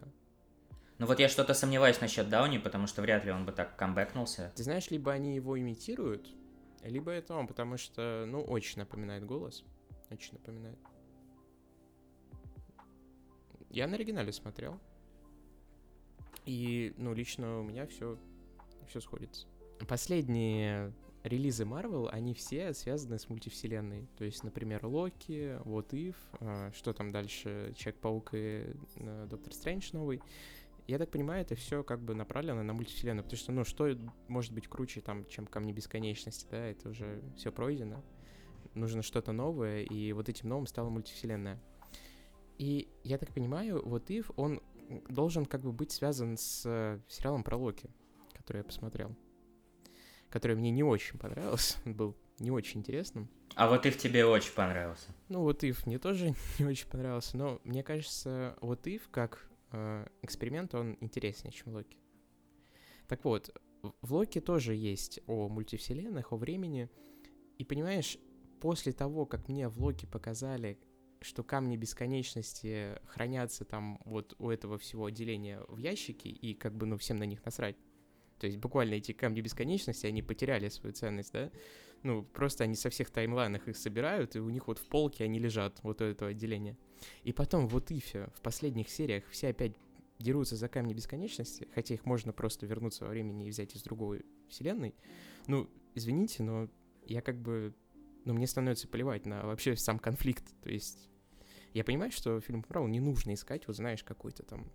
Ну 1.00 1.08
вот 1.08 1.20
я 1.20 1.28
что-то 1.28 1.54
сомневаюсь 1.54 2.02
насчет 2.02 2.30
Дауни, 2.30 2.58
потому 2.58 2.88
что 2.88 3.02
вряд 3.02 3.26
ли 3.26 3.32
он 3.32 3.46
бы 3.46 3.52
так 3.52 3.76
камбэкнулся. 3.76 4.52
Ты 4.56 4.64
знаешь, 4.64 4.90
либо 4.90 5.12
они 5.12 5.36
его 5.36 5.60
имитируют, 5.60 6.30
либо 6.84 7.12
это 7.12 7.36
он, 7.36 7.48
потому 7.48 7.78
что, 7.78 8.26
ну, 8.28 8.42
очень 8.42 8.80
напоминает 8.80 9.26
голос. 9.26 9.64
Очень 10.10 10.34
напоминает. 10.34 10.78
Я 13.70 13.88
на 13.88 13.96
оригинале 13.96 14.32
смотрел. 14.32 14.80
И, 16.46 16.94
ну, 16.98 17.14
лично 17.14 17.60
у 17.60 17.64
меня 17.64 17.88
все 17.88 18.18
все 18.88 19.00
сходится. 19.02 19.48
Последние 19.88 20.94
релизы 21.24 21.64
Marvel, 21.64 22.10
они 22.10 22.34
все 22.34 22.74
связаны 22.74 23.18
с 23.18 23.30
мультивселенной. 23.30 24.08
То 24.18 24.26
есть, 24.26 24.44
например, 24.44 24.86
Локи, 24.86 25.58
What 25.64 25.90
If, 25.92 26.16
а, 26.40 26.72
что 26.74 26.94
там 26.94 27.12
дальше, 27.12 27.74
Человек-паук 27.76 28.30
и 28.34 28.76
э, 28.98 29.28
Доктор 29.30 29.54
Стрэндж 29.54 29.90
новый. 29.94 30.22
Я 30.86 30.98
так 30.98 31.12
понимаю, 31.12 31.42
это 31.42 31.56
все 31.56 31.82
как 31.84 32.02
бы 32.02 32.14
направлено 32.14 32.62
на 32.62 32.74
мультивселенную, 32.74 33.24
потому 33.24 33.38
что, 33.38 33.52
ну, 33.54 33.64
что 33.64 33.98
может 34.28 34.52
быть 34.54 34.68
круче 34.68 35.00
там, 35.00 35.26
чем 35.28 35.48
Камни 35.48 35.72
Бесконечности, 35.72 36.46
да, 36.52 36.58
это 36.58 36.90
уже 36.90 37.24
все 37.38 37.54
пройдено. 37.54 38.04
Нужно 38.74 39.02
что-то 39.02 39.32
новое, 39.32 39.84
и 39.84 40.12
вот 40.12 40.28
этим 40.28 40.50
новым 40.50 40.68
стала 40.68 40.90
мультивселенная. 40.90 41.62
И 42.58 42.90
я 43.04 43.18
так 43.18 43.34
понимаю, 43.34 43.82
вот 43.88 44.10
If, 44.10 44.34
он 44.36 44.62
должен 45.08 45.46
как 45.46 45.62
бы 45.62 45.72
быть 45.72 45.92
связан 45.92 46.36
с 46.36 46.64
э, 46.66 47.00
сериалом 47.08 47.44
про 47.44 47.56
Локи 47.56 47.90
который 48.44 48.58
я 48.58 48.64
посмотрел, 48.64 49.16
который 50.30 50.58
мне 50.58 50.70
не 50.70 50.84
очень 50.84 51.18
понравился, 51.18 51.78
он 51.86 51.96
был 51.96 52.18
не 52.40 52.52
очень 52.52 52.82
интересным. 52.82 53.30
А 53.56 53.70
вот 53.70 53.86
и 53.86 53.90
в 53.90 53.98
тебе 53.98 54.26
очень 54.26 54.54
понравился. 54.54 55.14
Ну, 55.30 55.42
вот 55.42 55.64
Ив 55.64 55.86
мне 55.86 55.98
тоже 55.98 56.36
не 56.60 56.66
очень 56.66 56.88
понравился, 56.88 57.38
но 57.38 57.62
мне 57.64 57.84
кажется, 57.84 58.58
вот 58.62 58.86
Ив 58.88 59.08
как 59.10 59.50
э, 59.72 60.08
эксперимент, 60.22 60.76
он 60.76 60.98
интереснее, 61.00 61.54
чем 61.54 61.74
Локи. 61.74 61.98
Так 63.08 63.24
вот, 63.24 63.56
в 64.02 64.14
Локи 64.14 64.42
тоже 64.42 64.76
есть 64.76 65.22
о 65.28 65.48
мультивселенных, 65.48 66.34
о 66.34 66.38
времени. 66.38 66.90
И 67.58 67.64
понимаешь, 67.64 68.18
после 68.60 68.92
того, 68.92 69.26
как 69.26 69.48
мне 69.48 69.70
в 69.70 69.80
Локи 69.80 70.06
показали, 70.06 70.80
что 71.22 71.44
камни 71.44 71.78
бесконечности 71.78 73.00
хранятся 73.06 73.64
там 73.64 74.00
вот 74.04 74.36
у 74.40 74.50
этого 74.50 74.78
всего 74.78 75.06
отделения 75.06 75.62
в 75.70 75.78
ящике, 75.78 76.30
и 76.30 76.54
как 76.54 76.76
бы, 76.76 76.86
ну, 76.86 76.98
всем 76.98 77.18
на 77.18 77.24
них 77.24 77.46
насрать. 77.46 77.78
То 78.44 78.48
есть 78.48 78.60
буквально 78.60 78.96
эти 78.96 79.14
камни 79.14 79.40
бесконечности, 79.40 80.06
они 80.06 80.22
потеряли 80.22 80.68
свою 80.68 80.94
ценность, 80.94 81.32
да? 81.32 81.50
Ну, 82.02 82.24
просто 82.24 82.66
они 82.66 82.76
со 82.76 82.90
всех 82.90 83.10
таймлайнов 83.10 83.66
их 83.70 83.78
собирают, 83.78 84.36
и 84.36 84.40
у 84.40 84.50
них 84.50 84.68
вот 84.68 84.80
в 84.80 84.86
полке 84.88 85.24
они 85.24 85.40
лежат, 85.40 85.80
вот 85.82 86.02
у 86.02 86.04
этого 86.04 86.32
отделения. 86.32 86.78
И 87.24 87.32
потом 87.32 87.70
вот 87.70 87.90
Ифе 87.90 88.28
в 88.36 88.42
последних 88.42 88.90
сериях 88.90 89.24
все 89.30 89.48
опять 89.48 89.78
дерутся 90.20 90.58
за 90.58 90.68
камни 90.68 90.94
бесконечности, 90.94 91.70
хотя 91.74 91.94
их 91.94 92.06
можно 92.06 92.34
просто 92.34 92.66
вернуться 92.66 93.06
во 93.06 93.12
времени 93.12 93.48
и 93.48 93.50
взять 93.50 93.78
из 93.78 93.84
другой 93.84 94.26
вселенной. 94.50 94.94
Ну, 95.48 95.70
извините, 95.96 96.44
но 96.44 96.68
я 97.06 97.22
как 97.22 97.42
бы... 97.42 97.74
Ну, 98.26 98.34
мне 98.34 98.46
становится 98.46 98.90
плевать 98.90 99.26
на 99.26 99.46
вообще 99.46 99.78
сам 99.78 100.00
конфликт. 100.00 100.44
То 100.62 100.70
есть 100.70 101.10
я 101.72 101.86
понимаю, 101.86 102.12
что 102.12 102.42
фильм 102.42 102.66
Марвел 102.68 102.90
не 102.90 103.00
нужно 103.00 103.36
искать, 103.36 103.68
вот 103.68 103.78
знаешь, 103.78 104.04
какой-то 104.04 104.44
там... 104.44 104.70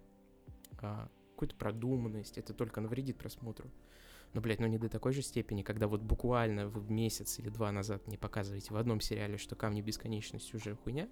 А, 0.81 1.11
какую-то 1.38 1.54
продуманность, 1.54 2.37
это 2.37 2.52
только 2.52 2.80
навредит 2.80 3.16
просмотру. 3.16 3.71
Но, 4.35 4.40
блядь, 4.40 4.59
ну 4.59 4.66
не 4.66 4.76
до 4.76 4.88
такой 4.88 5.12
же 5.12 5.23
степени, 5.23 5.62
когда 5.62 5.87
вот 5.87 6.02
буквально 6.02 6.66
в 6.66 6.90
месяц 6.90 7.38
или 7.38 7.49
два 7.49 7.71
назад 7.71 8.07
мне 8.09 8.18
показываете 8.18 8.75
в 8.75 8.76
одном 8.76 9.00
сериале, 9.00 9.38
что 9.38 9.54
камни 9.54 9.80
бесконечности 9.80 10.57
уже 10.57 10.75
хуйня, 10.75 11.09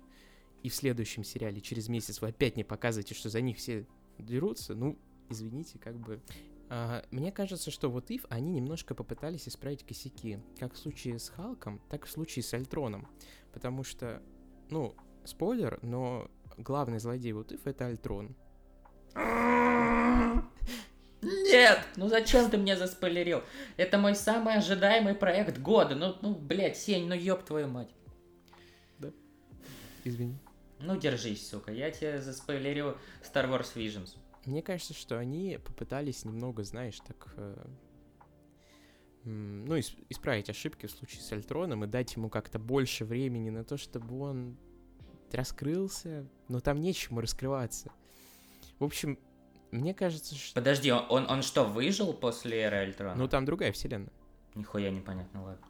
и 0.64 0.68
в 0.68 0.74
следующем 0.74 1.22
сериале 1.22 1.60
через 1.60 1.88
месяц 1.88 2.20
вы 2.20 2.28
опять 2.28 2.56
не 2.56 2.64
показываете, 2.64 3.14
что 3.14 3.30
за 3.30 3.40
них 3.40 3.56
все 3.58 3.86
дерутся, 4.18 4.74
ну, 4.74 4.98
извините, 5.30 5.78
как 5.78 5.96
бы... 5.96 6.20
А, 6.68 7.04
мне 7.12 7.30
кажется, 7.30 7.70
что 7.70 7.88
вот 7.88 8.10
Ив, 8.10 8.26
они 8.28 8.50
немножко 8.50 8.96
попытались 8.96 9.46
исправить 9.46 9.86
косяки, 9.86 10.40
как 10.58 10.74
в 10.74 10.76
случае 10.76 11.20
с 11.20 11.28
Халком, 11.28 11.80
так 11.88 12.04
и 12.04 12.08
в 12.08 12.10
случае 12.10 12.42
с 12.42 12.52
Альтроном, 12.52 13.06
потому 13.52 13.84
что, 13.84 14.20
ну, 14.70 14.96
спойлер, 15.24 15.78
но 15.82 16.28
главный 16.58 16.98
злодей 16.98 17.32
вот 17.32 17.52
Ив— 17.52 17.60
это 17.66 17.86
Альтрон. 17.86 18.34
Нет! 21.22 21.80
Ну 21.96 22.08
зачем 22.08 22.50
ты 22.50 22.58
мне 22.58 22.76
заспойлерил? 22.76 23.42
Это 23.76 23.98
мой 23.98 24.14
самый 24.14 24.54
ожидаемый 24.54 25.14
проект 25.14 25.58
года. 25.58 25.94
Ну, 25.94 26.16
ну, 26.22 26.34
блядь, 26.34 26.76
Сень, 26.76 27.08
ну 27.08 27.14
ёб 27.14 27.44
твою 27.44 27.68
мать. 27.68 27.88
Да. 28.98 29.10
Извини. 30.04 30.38
Ну, 30.78 30.96
держись, 30.96 31.48
сука, 31.48 31.72
я 31.72 31.90
тебе 31.90 32.20
заспойлерю 32.20 32.98
Star 33.22 33.48
Wars 33.48 33.74
Visions. 33.74 34.16
Мне 34.44 34.62
кажется, 34.62 34.94
что 34.94 35.18
они 35.18 35.58
попытались 35.64 36.24
немного, 36.24 36.62
знаешь, 36.62 36.98
так... 37.00 37.34
Э, 37.36 37.66
ну, 39.24 39.76
исправить 40.08 40.48
ошибки 40.50 40.86
в 40.86 40.90
случае 40.92 41.22
с 41.22 41.32
Альтроном 41.32 41.84
и 41.84 41.88
дать 41.88 42.14
ему 42.14 42.30
как-то 42.30 42.60
больше 42.60 43.04
времени 43.04 43.50
на 43.50 43.64
то, 43.64 43.76
чтобы 43.76 44.20
он 44.20 44.56
раскрылся, 45.32 46.28
но 46.48 46.60
там 46.60 46.80
нечему 46.80 47.20
раскрываться. 47.20 47.90
В 48.78 48.84
общем, 48.84 49.18
мне 49.70 49.94
кажется, 49.94 50.34
что... 50.34 50.54
Подожди, 50.54 50.90
он, 50.90 51.30
он 51.30 51.42
что, 51.42 51.64
выжил 51.64 52.12
после 52.12 52.60
эры 52.60 52.78
Альтрона? 52.78 53.14
Ну, 53.14 53.28
там 53.28 53.44
другая 53.44 53.72
вселенная. 53.72 54.12
Нихуя 54.54 54.90
непонятно, 54.90 55.44
ладно. 55.44 55.66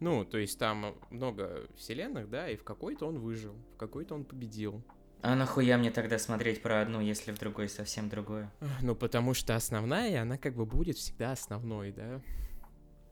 Ну, 0.00 0.24
то 0.24 0.38
есть 0.38 0.58
там 0.58 0.96
много 1.10 1.64
вселенных, 1.76 2.28
да, 2.28 2.48
и 2.48 2.56
в 2.56 2.64
какой-то 2.64 3.06
он 3.06 3.20
выжил, 3.20 3.54
в 3.74 3.76
какой-то 3.76 4.14
он 4.14 4.24
победил. 4.24 4.82
А 5.20 5.36
нахуя 5.36 5.78
мне 5.78 5.92
тогда 5.92 6.18
смотреть 6.18 6.62
про 6.62 6.80
одну, 6.80 7.00
если 7.00 7.30
в 7.30 7.38
другой 7.38 7.68
совсем 7.68 8.08
другое? 8.08 8.52
Ну, 8.80 8.96
потому 8.96 9.34
что 9.34 9.54
основная, 9.54 10.22
она 10.22 10.36
как 10.36 10.56
бы 10.56 10.66
будет 10.66 10.96
всегда 10.96 11.30
основной, 11.30 11.92
да? 11.92 12.20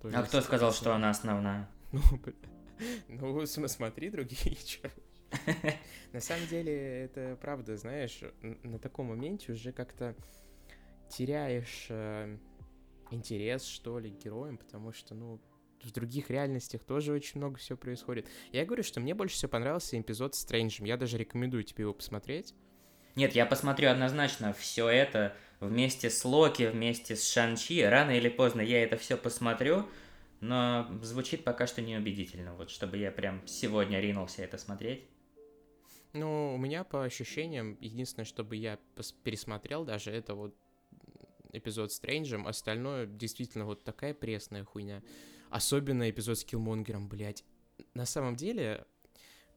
То 0.02 0.10
а 0.12 0.22
кто 0.24 0.40
сказал, 0.40 0.72
что 0.72 0.92
она 0.92 1.10
основная? 1.10 1.70
Ну, 1.92 2.00
ну 3.46 3.46
смотри 3.46 4.10
другие, 4.10 4.56
чё. 4.64 4.88
На 6.12 6.20
самом 6.20 6.46
деле, 6.48 7.04
это 7.04 7.38
правда, 7.40 7.76
знаешь, 7.76 8.20
на 8.42 8.78
таком 8.78 9.06
моменте 9.06 9.52
уже 9.52 9.72
как-то 9.72 10.16
теряешь 11.08 11.86
э, 11.88 12.36
интерес, 13.10 13.64
что 13.64 13.98
ли, 13.98 14.10
к 14.10 14.18
героям, 14.18 14.58
потому 14.58 14.92
что, 14.92 15.14
ну, 15.14 15.40
в 15.82 15.92
других 15.92 16.30
реальностях 16.30 16.84
тоже 16.84 17.12
очень 17.12 17.38
много 17.38 17.58
всего 17.58 17.78
происходит. 17.78 18.28
Я 18.52 18.64
говорю, 18.64 18.82
что 18.82 19.00
мне 19.00 19.14
больше 19.14 19.36
всего 19.36 19.50
понравился 19.50 19.98
эпизод 19.98 20.34
с 20.34 20.40
Стрэнджем. 20.40 20.84
Я 20.84 20.96
даже 20.96 21.16
рекомендую 21.16 21.64
тебе 21.64 21.82
его 21.82 21.94
посмотреть. 21.94 22.54
Нет, 23.16 23.34
я 23.34 23.46
посмотрю 23.46 23.90
однозначно 23.90 24.52
все 24.52 24.88
это 24.88 25.36
вместе 25.58 26.10
с 26.10 26.24
Локи, 26.24 26.64
вместе 26.64 27.16
с 27.16 27.28
Шанчи. 27.28 27.82
Рано 27.82 28.10
или 28.12 28.28
поздно 28.28 28.60
я 28.60 28.82
это 28.82 28.96
все 28.96 29.16
посмотрю, 29.16 29.86
но 30.40 30.88
звучит 31.02 31.44
пока 31.44 31.66
что 31.66 31.82
неубедительно. 31.82 32.54
Вот 32.54 32.70
чтобы 32.70 32.98
я 32.98 33.10
прям 33.10 33.46
сегодня 33.46 34.00
ринулся 34.00 34.42
это 34.42 34.58
смотреть. 34.58 35.09
Ну, 36.12 36.54
у 36.54 36.58
меня 36.58 36.84
по 36.84 37.04
ощущениям, 37.04 37.76
единственное, 37.80 38.24
чтобы 38.24 38.56
я 38.56 38.78
пересмотрел 39.22 39.84
даже, 39.84 40.10
это 40.10 40.34
вот 40.34 40.54
эпизод 41.52 41.92
с 41.92 41.96
Стрэнджем, 41.96 42.46
остальное 42.46 43.06
действительно 43.06 43.64
вот 43.64 43.84
такая 43.84 44.14
пресная 44.14 44.64
хуйня. 44.64 45.02
Особенно 45.50 46.08
эпизод 46.08 46.38
с 46.38 46.44
Киллмонгером, 46.44 47.08
блядь. 47.08 47.44
На 47.94 48.06
самом 48.06 48.36
деле, 48.36 48.86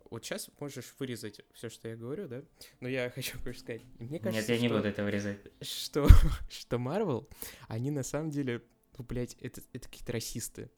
вот 0.09 0.23
сейчас 0.23 0.49
можешь 0.59 0.93
вырезать 0.99 1.41
все, 1.53 1.69
что 1.69 1.87
я 1.87 1.95
говорю, 1.95 2.27
да? 2.27 2.43
Но 2.79 2.87
я 2.87 3.09
хочу 3.09 3.39
кое-что 3.41 3.63
сказать. 3.63 3.83
Мне 3.99 4.19
кажется, 4.19 4.41
Нет, 4.41 4.49
я 4.49 4.61
не 4.61 4.67
что, 4.67 4.77
буду 4.77 4.87
это 4.87 5.03
вырезать. 5.03 5.39
Что, 5.61 6.07
что 6.49 6.77
Marvel, 6.77 7.27
они 7.67 7.91
на 7.91 8.03
самом 8.03 8.29
деле, 8.29 8.61
ну, 8.97 9.05
блядь, 9.05 9.35
это, 9.41 9.61
это 9.73 9.89
какие-то 9.89 10.13
расисты. 10.13 10.69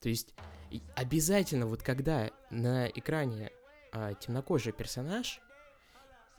То 0.00 0.08
есть 0.08 0.34
обязательно 0.96 1.66
вот 1.66 1.82
когда 1.82 2.32
на 2.50 2.88
экране 2.88 3.52
а, 3.92 4.14
темнокожий 4.14 4.72
персонаж 4.72 5.40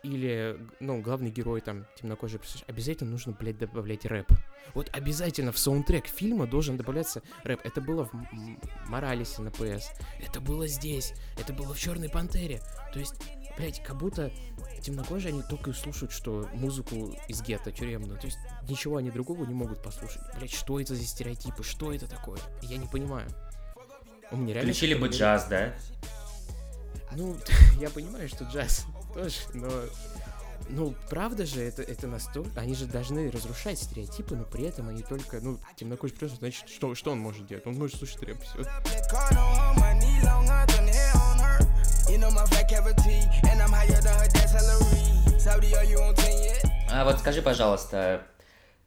или, 0.03 0.57
ну, 0.79 1.01
главный 1.01 1.31
герой 1.31 1.61
там, 1.61 1.85
темнокожий 1.95 2.39
персонаж, 2.39 2.65
обязательно 2.67 3.11
нужно, 3.11 3.31
блядь, 3.31 3.57
добавлять 3.57 4.05
рэп. 4.05 4.27
Вот 4.73 4.89
обязательно 4.91 5.51
в 5.51 5.57
саундтрек 5.57 6.07
фильма 6.07 6.45
должен 6.45 6.77
добавляться 6.77 7.21
рэп. 7.43 7.61
Это 7.63 7.79
было 7.79 8.05
в 8.05 8.11
Моралисе 8.89 9.41
на 9.41 9.49
PS, 9.49 9.83
это 10.19 10.41
было 10.41 10.67
здесь, 10.67 11.13
это 11.39 11.53
было 11.53 11.73
в 11.73 11.79
Черной 11.79 12.09
Пантере. 12.09 12.61
То 12.91 12.99
есть, 12.99 13.15
блядь, 13.57 13.81
как 13.81 13.97
будто 13.97 14.31
темнокожие, 14.81 15.31
они 15.31 15.41
только 15.43 15.71
и 15.71 15.73
слушают, 15.73 16.11
что 16.11 16.49
музыку 16.53 17.15
из 17.29 17.41
гетто 17.41 17.71
тюремную. 17.71 18.19
То 18.19 18.27
есть, 18.27 18.37
ничего 18.67 18.97
они 18.97 19.09
другого 19.09 19.45
не 19.45 19.53
могут 19.53 19.81
послушать. 19.81 20.21
Блядь, 20.37 20.51
что 20.51 20.79
это 20.79 20.95
за 20.95 21.03
стереотипы, 21.03 21.63
что 21.63 21.93
это 21.93 22.07
такое? 22.07 22.39
Я 22.61 22.77
не 22.77 22.87
понимаю. 22.87 23.29
У 24.31 24.35
меня 24.35 24.55
реально... 24.55 24.73
Включили 24.73 24.95
бы 24.95 25.07
джаз, 25.07 25.47
да? 25.47 25.73
Ну, 27.15 27.37
я 27.79 27.89
понимаю, 27.89 28.27
что 28.27 28.45
джаз 28.45 28.85
тоже, 29.13 29.37
но... 29.53 29.69
Ну, 30.69 30.95
правда 31.09 31.45
же, 31.45 31.61
это, 31.61 31.81
это 31.81 32.07
настолько... 32.07 32.61
Они 32.61 32.73
же 32.73 32.85
должны 32.85 33.29
разрушать 33.29 33.79
стереотипы, 33.79 34.35
но 34.35 34.45
при 34.45 34.63
этом 34.63 34.87
они 34.87 35.03
только... 35.03 35.41
Ну, 35.41 35.59
темнокожий 35.75 36.15
просто, 36.15 36.37
значит, 36.37 36.69
что, 36.69 36.95
что 36.95 37.11
он 37.11 37.19
может 37.19 37.45
делать? 37.45 37.67
Он 37.67 37.73
может 37.75 37.97
слушать 37.97 38.23
рэп, 38.23 38.41
все. 38.41 38.63
А 46.89 47.03
вот 47.03 47.19
скажи, 47.19 47.41
пожалуйста, 47.41 48.25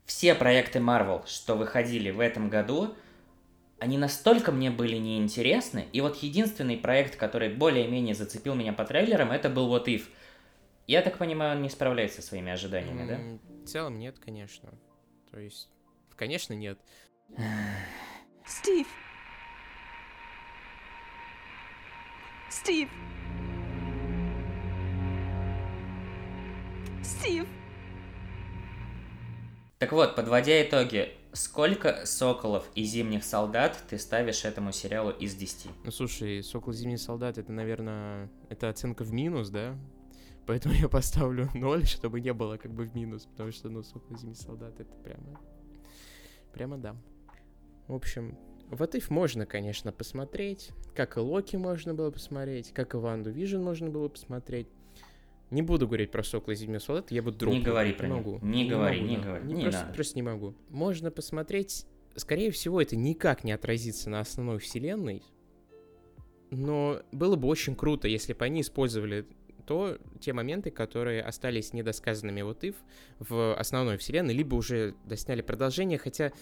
все 0.07 0.35
проекты 0.35 0.79
Marvel, 0.79 1.27
что 1.27 1.57
выходили 1.57 2.11
в 2.11 2.21
этом 2.21 2.49
году, 2.49 2.95
они 3.79 3.99
настолько 3.99 4.53
мне 4.53 4.71
были 4.71 4.97
неинтересны, 4.97 5.87
и 5.93 6.01
вот 6.01 6.17
единственный 6.23 6.77
проект, 6.77 7.17
который 7.17 7.51
более-менее 7.51 8.15
зацепил 8.15 8.55
меня 8.55 8.73
по 8.73 8.85
трейлерам, 8.85 9.31
это 9.31 9.51
был 9.51 9.69
вот 9.69 9.89
If. 9.89 10.05
Я 10.87 11.03
так 11.03 11.19
понимаю, 11.19 11.57
он 11.57 11.63
не 11.63 11.69
справляется 11.69 12.23
со 12.23 12.29
своими 12.29 12.53
ожиданиями, 12.53 13.03
mm, 13.03 13.07
да? 13.07 13.65
В 13.65 13.67
целом 13.67 13.99
нет, 13.99 14.19
конечно. 14.19 14.71
То 15.31 15.41
есть, 15.41 15.69
конечно, 16.15 16.55
нет. 16.55 16.79
Стив! 18.47 18.87
Стив! 22.49 22.89
Стив! 27.03 27.47
Так 29.79 29.93
вот, 29.93 30.17
подводя 30.17 30.63
итоги, 30.63 31.13
сколько 31.37 32.07
«Соколов» 32.07 32.69
и 32.75 32.85
«Зимних 32.85 33.25
солдат» 33.25 33.77
ты 33.89 33.99
ставишь 33.99 34.45
этому 34.45 34.73
сериалу 34.73 35.11
из 35.11 35.35
10? 35.35 35.71
Ну, 35.85 35.91
слушай, 35.91 36.43
«Сокол» 36.43 36.73
и 36.73 36.77
«Зимний 36.77 36.97
солдат»— 36.97 37.39
это, 37.39 37.53
наверное, 37.53 38.31
это 38.49 38.69
оценка 38.69 39.05
в 39.05 39.13
минус, 39.13 39.51
да? 39.51 39.79
Поэтому 40.47 40.75
я 40.75 40.89
поставлю 40.89 41.51
0, 41.55 41.85
чтобы 41.85 42.21
не 42.21 42.33
было 42.33 42.57
как 42.57 42.73
бы 42.73 42.85
в 42.85 42.95
минус, 42.95 43.27
потому 43.27 43.53
что, 43.53 43.69
ну, 43.69 43.83
«Сокол 43.83 44.17
и 44.17 44.19
«Зимний 44.19 44.35
солдат»— 44.35 44.75
это 44.81 44.95
прямо... 44.97 45.41
Прямо 46.53 46.79
да. 46.79 46.97
В 47.87 47.95
общем, 47.95 48.39
What 48.71 48.95
If 48.97 49.07
можно, 49.11 49.47
конечно, 49.47 49.93
посмотреть, 49.93 50.71
как 50.95 51.17
и 51.17 51.21
Локи 51.21 51.57
можно 51.57 51.95
было 51.95 52.11
посмотреть, 52.11 52.73
как 52.73 52.95
и 52.95 52.97
Ванду 52.97 53.31
Вижн 53.31 53.63
можно 53.63 53.91
было 53.91 54.09
посмотреть. 54.09 54.67
Не 55.51 55.63
буду 55.63 55.87
говорить 55.87 56.11
про 56.11 56.23
Сокола 56.23 56.55
и 56.55 56.57
Зимнего 56.57 56.81
Солдата, 56.81 57.15
я 57.15 57.23
буду 57.23 57.39
дропнуть. 57.39 57.61
Не 57.61 57.65
говори 57.65 57.93
про 57.93 58.07
не 58.07 58.13
могу. 58.13 58.39
Не 58.43 58.69
говори, 58.69 59.01
могу, 59.01 59.11
не 59.11 59.17
да. 59.17 59.23
говори, 59.23 59.45
Не, 59.47 59.55
не 59.55 59.63
просто, 59.63 59.81
надо. 59.83 59.95
просто 59.95 60.17
не 60.17 60.23
могу. 60.23 60.55
Можно 60.71 61.11
посмотреть, 61.11 61.87
скорее 62.17 62.51
всего, 62.51 62.81
это 62.81 62.97
никак 62.97 63.45
не 63.45 63.53
отразится 63.53 64.11
на 64.11 64.21
основной 64.21 64.59
вселенной, 64.59 65.23
но 66.51 67.03
было 67.13 67.37
бы 67.37 67.49
очень 67.49 67.75
круто, 67.77 68.09
если 68.09 68.33
бы 68.33 68.45
они 68.45 68.61
использовали 68.61 69.27
то, 69.67 69.99
те 70.21 70.33
моменты, 70.33 70.71
которые 70.71 71.23
остались 71.23 71.73
недосказанными 71.73 72.43
вот 72.43 72.63
if 72.63 72.77
в 73.19 73.55
основной 73.57 73.97
вселенной, 73.99 74.33
либо 74.33 74.55
уже 74.55 74.95
досняли 75.05 75.43
продолжение, 75.43 75.99
хотя 75.99 76.33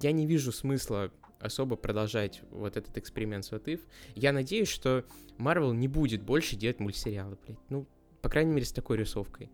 я 0.00 0.12
не 0.12 0.26
вижу 0.26 0.50
смысла 0.50 1.10
особо 1.40 1.76
продолжать 1.76 2.40
вот 2.50 2.78
этот 2.78 2.96
эксперимент 2.96 3.44
с 3.44 3.52
what 3.52 3.64
if. 3.64 3.80
Я 4.14 4.32
надеюсь, 4.32 4.68
что 4.68 5.04
Marvel 5.38 5.74
не 5.74 5.88
будет 5.88 6.22
больше 6.22 6.56
делать 6.56 6.80
мультсериалы, 6.80 7.36
блядь. 7.44 7.58
Ну, 7.68 7.86
по 8.24 8.30
крайней 8.30 8.54
мере, 8.54 8.64
с 8.64 8.72
такой 8.72 8.96
рисовкой. 8.96 9.50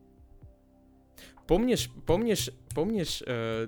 Помнишь, 1.48 1.90
помнишь, 2.06 2.50
помнишь 2.72 3.20
э, 3.26 3.66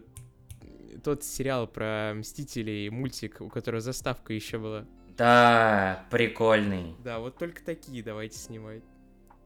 тот 1.03 1.25
сериал 1.25 1.67
про 1.67 2.13
Мстителей, 2.15 2.89
мультик, 2.89 3.41
у 3.41 3.49
которого 3.49 3.81
заставка 3.81 4.33
еще 4.33 4.59
была? 4.59 4.87
Да, 5.17 6.07
прикольный. 6.09 6.95
Да, 7.03 7.19
вот 7.19 7.37
только 7.37 7.65
такие 7.65 8.05
давайте 8.05 8.39
снимать. 8.39 8.85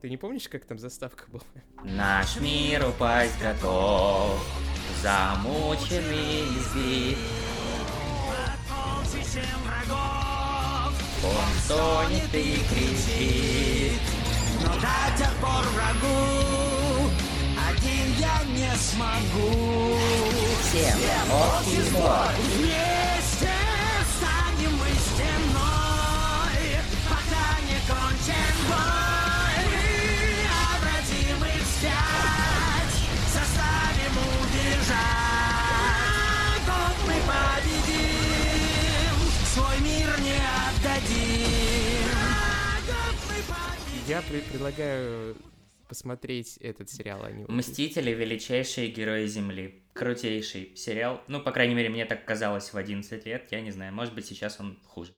Ты 0.03 0.11
не 0.11 0.19
помнишь, 0.19 0.47
как 0.47 0.67
там 0.67 0.79
заставка 0.79 1.25
была? 1.31 1.41
Наш 1.83 2.39
мир 2.39 2.87
упасть 2.87 3.41
готов, 3.41 4.39
замученный 5.01 6.43
и 6.43 6.59
сбит. 6.59 7.19
Полчищем 8.69 9.59
врагов 9.65 10.93
Он 11.25 11.59
стонет 11.65 12.35
и 12.35 12.57
кричит. 12.69 14.16
Но 14.63 14.69
дать 14.81 15.21
отпор 15.21 15.65
врагу. 15.75 17.11
Один 17.69 18.15
я 18.19 18.43
не 18.55 18.77
смогу. 18.77 19.97
Всем 20.63 20.99
общий 21.33 21.83
сбор. 21.83 22.29
Вместе 22.57 23.06
Я 44.09 44.23
предлагаю 44.23 45.37
посмотреть 45.89 46.59
этот 46.59 46.89
сериал, 46.89 47.25
а 47.25 47.33
не 47.33 47.45
Мстители— 47.49 48.11
величайшие 48.13 48.89
герои 48.89 49.27
Земли. 49.27 49.83
Крутейший 49.95 50.77
сериал. 50.77 51.23
Ну, 51.27 51.43
по 51.43 51.51
крайней 51.51 51.75
мере, 51.75 51.89
мне 51.89 52.07
так 52.07 52.25
казалось 52.25 52.73
в 52.73 52.77
11 52.77 53.27
лет. 53.27 53.49
Я 53.51 53.61
не 53.61 53.73
знаю, 53.73 53.93
может 53.93 54.15
быть, 54.15 54.27
сейчас 54.27 54.61
он 54.61 54.79
хуже. 54.85 55.13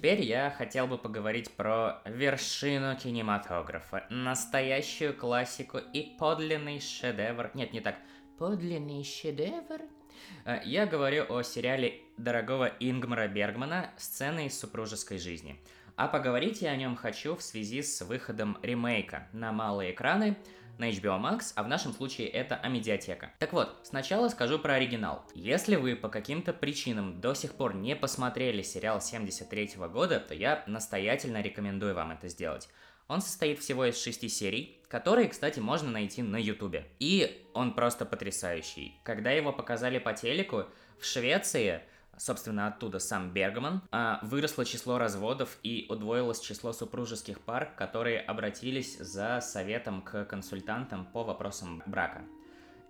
Теперь 0.00 0.22
я 0.22 0.48
хотел 0.48 0.86
бы 0.86 0.96
поговорить 0.96 1.50
про 1.50 2.00
вершину 2.06 2.96
кинематографа, 2.96 4.06
настоящую 4.08 5.14
классику 5.14 5.76
и 5.76 6.16
подлинный 6.18 6.80
шедевр. 6.80 7.50
Нет, 7.52 7.74
не 7.74 7.82
так. 7.82 7.96
Подлинный 8.38 9.04
шедевр? 9.04 9.82
Э, 10.46 10.60
Я 10.64 10.86
говорю 10.86 11.26
о 11.28 11.42
сериале 11.42 12.00
дорогого 12.16 12.72
Ингмара 12.80 13.28
Бергмана 13.28 13.90
«Сцены 13.98 14.46
из 14.46 14.58
супружеской 14.58 15.18
жизни». 15.18 15.60
А 15.96 16.08
поговорить 16.08 16.62
я 16.62 16.70
о 16.70 16.76
нем 16.76 16.96
хочу 16.96 17.36
в 17.36 17.42
связи 17.42 17.82
с 17.82 18.00
выходом 18.00 18.56
ремейка 18.62 19.28
на 19.34 19.52
малые 19.52 19.92
экраны 19.92 20.34
на 20.80 20.88
HBO 20.88 21.20
Max, 21.20 21.52
а 21.54 21.62
в 21.62 21.68
нашем 21.68 21.92
случае 21.92 22.28
это 22.28 22.56
Амедиатека. 22.56 23.30
Так 23.38 23.52
вот, 23.52 23.76
сначала 23.82 24.28
скажу 24.28 24.58
про 24.58 24.74
оригинал. 24.74 25.22
Если 25.34 25.76
вы 25.76 25.94
по 25.94 26.08
каким-то 26.08 26.54
причинам 26.54 27.20
до 27.20 27.34
сих 27.34 27.52
пор 27.54 27.74
не 27.74 27.94
посмотрели 27.94 28.62
сериал 28.62 29.02
73 29.02 29.72
года, 29.92 30.18
то 30.18 30.34
я 30.34 30.64
настоятельно 30.66 31.42
рекомендую 31.42 31.94
вам 31.94 32.12
это 32.12 32.28
сделать. 32.28 32.68
Он 33.08 33.20
состоит 33.20 33.58
всего 33.58 33.84
из 33.84 34.00
шести 34.02 34.28
серий, 34.28 34.80
которые, 34.88 35.28
кстати, 35.28 35.60
можно 35.60 35.90
найти 35.90 36.22
на 36.22 36.36
ютубе. 36.36 36.86
И 36.98 37.44
он 37.52 37.74
просто 37.74 38.06
потрясающий. 38.06 38.98
Когда 39.02 39.32
его 39.32 39.52
показали 39.52 39.98
по 39.98 40.14
телеку, 40.14 40.64
в 40.98 41.04
Швеции 41.04 41.82
собственно, 42.16 42.66
оттуда 42.66 42.98
сам 42.98 43.32
Бергман, 43.32 43.82
а, 43.90 44.18
выросло 44.22 44.64
число 44.64 44.98
разводов 44.98 45.58
и 45.62 45.86
удвоилось 45.88 46.40
число 46.40 46.72
супружеских 46.72 47.40
пар, 47.40 47.72
которые 47.76 48.20
обратились 48.20 48.98
за 48.98 49.40
советом 49.40 50.02
к 50.02 50.24
консультантам 50.24 51.06
по 51.06 51.24
вопросам 51.24 51.82
брака. 51.86 52.22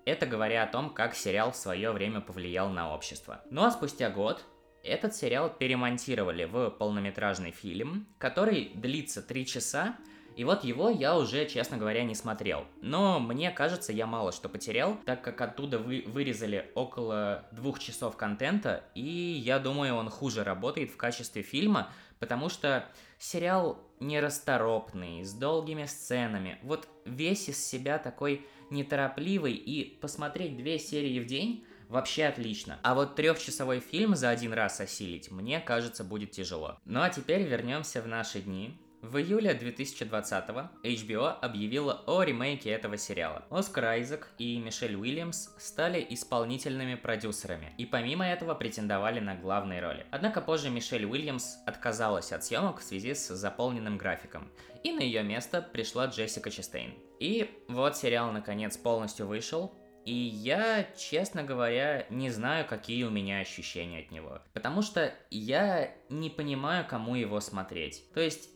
Это 0.04 0.26
говоря 0.26 0.64
о 0.64 0.66
том, 0.66 0.90
как 0.90 1.14
сериал 1.14 1.52
в 1.52 1.56
свое 1.56 1.92
время 1.92 2.20
повлиял 2.20 2.70
на 2.70 2.94
общество. 2.94 3.42
Ну 3.50 3.64
а 3.64 3.70
спустя 3.70 4.11
год 4.11 4.44
этот 4.83 5.14
сериал 5.14 5.50
перемонтировали 5.50 6.44
в 6.44 6.70
полнометражный 6.70 7.50
фильм, 7.50 8.09
который 8.18 8.72
длится 8.74 9.22
3 9.22 9.46
часа, 9.46 9.96
и 10.40 10.44
вот 10.44 10.64
его 10.64 10.88
я 10.88 11.18
уже, 11.18 11.44
честно 11.44 11.76
говоря, 11.76 12.03
не 12.03 12.14
смотрел. 12.14 12.64
Но 12.81 13.20
мне 13.20 13.50
кажется, 13.50 13.92
я 13.92 14.07
мало 14.07 14.33
что 14.33 14.48
потерял, 14.48 14.96
так 15.05 15.20
как 15.20 15.38
оттуда 15.42 15.79
вы 15.79 16.03
вырезали 16.07 16.70
около 16.74 17.44
двух 17.53 17.79
часов 17.79 18.16
контента, 18.16 18.83
и 18.94 19.03
я 19.03 19.59
думаю, 19.59 19.96
он 19.96 20.09
хуже 20.09 20.42
работает 20.42 20.92
в 20.92 20.96
качестве 20.96 21.42
фильма, 21.42 21.92
потому 22.20 22.48
что 22.48 22.87
сериал 23.18 23.87
нерасторопный, 24.00 25.24
с 25.24 25.35
долгими 25.35 25.85
сценами. 25.85 26.59
Вот 26.62 26.88
весь 27.05 27.50
из 27.50 27.62
себя 27.62 27.98
такой 27.98 28.46
неторопливый, 28.70 29.53
и 29.53 29.98
посмотреть 30.00 30.57
две 30.57 30.79
серии 30.79 31.20
в 31.20 31.26
день 31.26 31.66
вообще 31.90 32.24
отлично. 32.24 32.79
А 32.83 32.94
вот 32.94 33.14
трехчасовой 33.14 33.81
фильм 33.81 34.16
за 34.16 34.31
один 34.31 34.55
раз 34.55 34.81
осилить, 34.81 35.31
мне 35.31 35.61
кажется, 35.61 36.03
будет 36.03 36.31
тяжело. 36.31 36.79
Ну 36.87 37.03
а 37.03 37.11
теперь 37.11 37.42
вернемся 37.42 38.00
в 38.00 38.09
наши 38.09 38.40
дни. 38.40 38.81
В 39.02 39.16
июле 39.16 39.52
2020-го 39.54 40.68
HBO 40.86 41.30
объявила 41.30 42.02
о 42.06 42.22
ремейке 42.22 42.68
этого 42.68 42.98
сериала. 42.98 43.46
Оскар 43.48 43.86
Айзек 43.86 44.28
и 44.36 44.58
Мишель 44.58 44.94
Уильямс 44.94 45.48
стали 45.56 46.06
исполнительными 46.10 46.96
продюсерами 46.96 47.72
и 47.78 47.86
помимо 47.86 48.26
этого 48.26 48.54
претендовали 48.54 49.18
на 49.18 49.36
главные 49.36 49.80
роли. 49.80 50.06
Однако 50.10 50.42
позже 50.42 50.68
Мишель 50.68 51.06
Уильямс 51.06 51.56
отказалась 51.64 52.30
от 52.30 52.44
съемок 52.44 52.80
в 52.80 52.82
связи 52.82 53.14
с 53.14 53.28
заполненным 53.28 53.96
графиком, 53.96 54.50
и 54.84 54.92
на 54.92 55.00
ее 55.00 55.22
место 55.22 55.62
пришла 55.62 56.06
Джессика 56.06 56.50
Честейн. 56.50 56.92
И 57.20 57.50
вот 57.68 57.96
сериал 57.96 58.32
наконец 58.32 58.76
полностью 58.76 59.26
вышел, 59.26 59.74
и 60.04 60.12
я, 60.12 60.86
честно 60.94 61.42
говоря, 61.42 62.06
не 62.10 62.28
знаю, 62.28 62.66
какие 62.66 63.04
у 63.04 63.10
меня 63.10 63.38
ощущения 63.38 64.00
от 64.00 64.10
него. 64.10 64.42
Потому 64.52 64.82
что 64.82 65.14
я 65.30 65.90
не 66.10 66.28
понимаю, 66.28 66.86
кому 66.86 67.14
его 67.14 67.40
смотреть. 67.40 68.04
То 68.12 68.20
есть, 68.20 68.50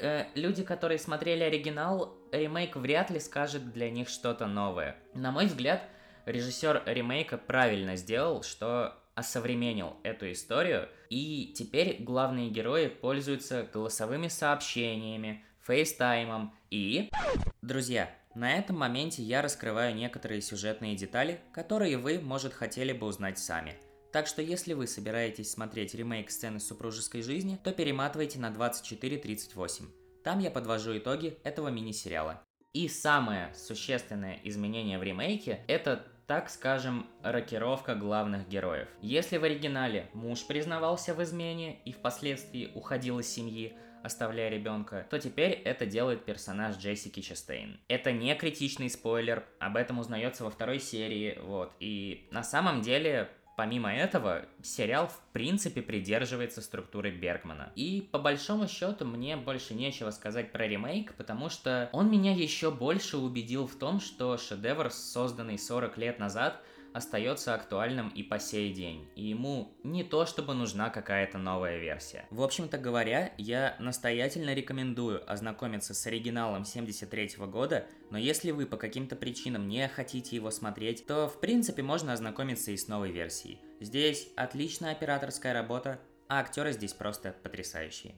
э, 0.00 0.26
люди, 0.34 0.64
которые 0.64 0.98
смотрели 0.98 1.42
оригинал, 1.42 2.16
ремейк 2.32 2.76
вряд 2.76 3.10
ли 3.10 3.20
скажет 3.20 3.72
для 3.72 3.90
них 3.90 4.08
что-то 4.08 4.46
новое. 4.46 4.96
На 5.14 5.30
мой 5.30 5.46
взгляд, 5.46 5.82
режиссер 6.26 6.82
ремейка 6.86 7.38
правильно 7.38 7.96
сделал, 7.96 8.42
что 8.42 8.94
осовременил 9.14 9.96
эту 10.04 10.30
историю, 10.30 10.88
и 11.10 11.52
теперь 11.56 11.96
главные 12.00 12.50
герои 12.50 12.86
пользуются 12.86 13.68
голосовыми 13.72 14.28
сообщениями, 14.28 15.44
фейстаймом 15.66 16.54
и... 16.70 17.10
Друзья, 17.60 18.10
на 18.34 18.56
этом 18.56 18.78
моменте 18.78 19.22
я 19.22 19.42
раскрываю 19.42 19.94
некоторые 19.94 20.40
сюжетные 20.40 20.94
детали, 20.94 21.40
которые 21.52 21.96
вы, 21.98 22.20
может, 22.20 22.54
хотели 22.54 22.92
бы 22.92 23.06
узнать 23.06 23.38
сами. 23.38 23.74
Так 24.12 24.26
что 24.26 24.40
если 24.40 24.72
вы 24.72 24.86
собираетесь 24.86 25.50
смотреть 25.50 25.94
ремейк 25.94 26.30
сцены 26.30 26.60
супружеской 26.60 27.22
жизни, 27.22 27.58
то 27.62 27.72
перематывайте 27.72 28.38
на 28.38 28.50
24.38. 28.50 29.84
Там 30.24 30.38
я 30.38 30.50
подвожу 30.50 30.96
итоги 30.96 31.38
этого 31.44 31.68
мини-сериала. 31.68 32.42
И 32.72 32.88
самое 32.88 33.52
существенное 33.54 34.40
изменение 34.44 34.98
в 34.98 35.02
ремейке– 35.02 35.60
это, 35.68 36.04
так 36.26 36.50
скажем, 36.50 37.06
рокировка 37.22 37.94
главных 37.94 38.48
героев. 38.48 38.88
Если 39.00 39.36
в 39.36 39.44
оригинале 39.44 40.10
муж 40.12 40.46
признавался 40.46 41.14
в 41.14 41.22
измене 41.22 41.80
и 41.84 41.92
впоследствии 41.92 42.70
уходил 42.74 43.18
из 43.18 43.28
семьи, 43.28 43.74
оставляя 44.02 44.48
ребенка, 44.48 45.06
то 45.10 45.18
теперь 45.18 45.52
это 45.52 45.86
делает 45.86 46.24
персонаж 46.24 46.76
Джессики 46.76 47.20
Честейн. 47.20 47.80
Это 47.88 48.12
не 48.12 48.34
критичный 48.34 48.90
спойлер, 48.90 49.44
об 49.58 49.76
этом 49.76 49.98
узнается 49.98 50.44
во 50.44 50.50
второй 50.50 50.78
серии, 50.78 51.38
вот. 51.42 51.72
И 51.80 52.28
на 52.30 52.42
самом 52.42 52.82
деле 52.82 53.28
Помимо 53.58 53.92
этого, 53.92 54.44
сериал 54.62 55.08
в 55.08 55.20
принципе 55.32 55.82
придерживается 55.82 56.62
структуры 56.62 57.10
Бергмана. 57.10 57.72
И 57.74 58.08
по 58.12 58.20
большому 58.20 58.68
счету 58.68 59.04
мне 59.04 59.36
больше 59.36 59.74
нечего 59.74 60.12
сказать 60.12 60.52
про 60.52 60.68
ремейк, 60.68 61.12
потому 61.14 61.48
что 61.48 61.90
он 61.92 62.08
меня 62.08 62.32
еще 62.32 62.70
больше 62.70 63.16
убедил 63.16 63.66
в 63.66 63.74
том, 63.74 63.98
что 63.98 64.36
шедевр, 64.38 64.92
созданный 64.92 65.58
40 65.58 65.98
лет 65.98 66.20
назад, 66.20 66.62
остается 66.98 67.54
актуальным 67.54 68.10
и 68.10 68.22
по 68.22 68.38
сей 68.38 68.72
день, 68.72 69.08
и 69.16 69.24
ему 69.24 69.72
не 69.82 70.04
то 70.04 70.26
чтобы 70.26 70.54
нужна 70.54 70.90
какая-то 70.90 71.38
новая 71.38 71.78
версия. 71.78 72.26
В 72.30 72.42
общем-то 72.42 72.76
говоря, 72.76 73.32
я 73.38 73.76
настоятельно 73.78 74.54
рекомендую 74.54 75.28
ознакомиться 75.30 75.94
с 75.94 76.06
оригиналом 76.06 76.64
73 76.64 77.36
года, 77.46 77.86
но 78.10 78.18
если 78.18 78.50
вы 78.50 78.66
по 78.66 78.76
каким-то 78.76 79.16
причинам 79.16 79.68
не 79.68 79.88
хотите 79.88 80.36
его 80.36 80.50
смотреть, 80.50 81.06
то 81.06 81.28
в 81.28 81.40
принципе 81.40 81.82
можно 81.82 82.12
ознакомиться 82.12 82.70
и 82.70 82.76
с 82.76 82.88
новой 82.88 83.10
версией. 83.10 83.60
Здесь 83.80 84.28
отличная 84.36 84.92
операторская 84.92 85.54
работа, 85.54 86.00
а 86.28 86.40
актеры 86.40 86.72
здесь 86.72 86.92
просто 86.92 87.34
потрясающие. 87.42 88.14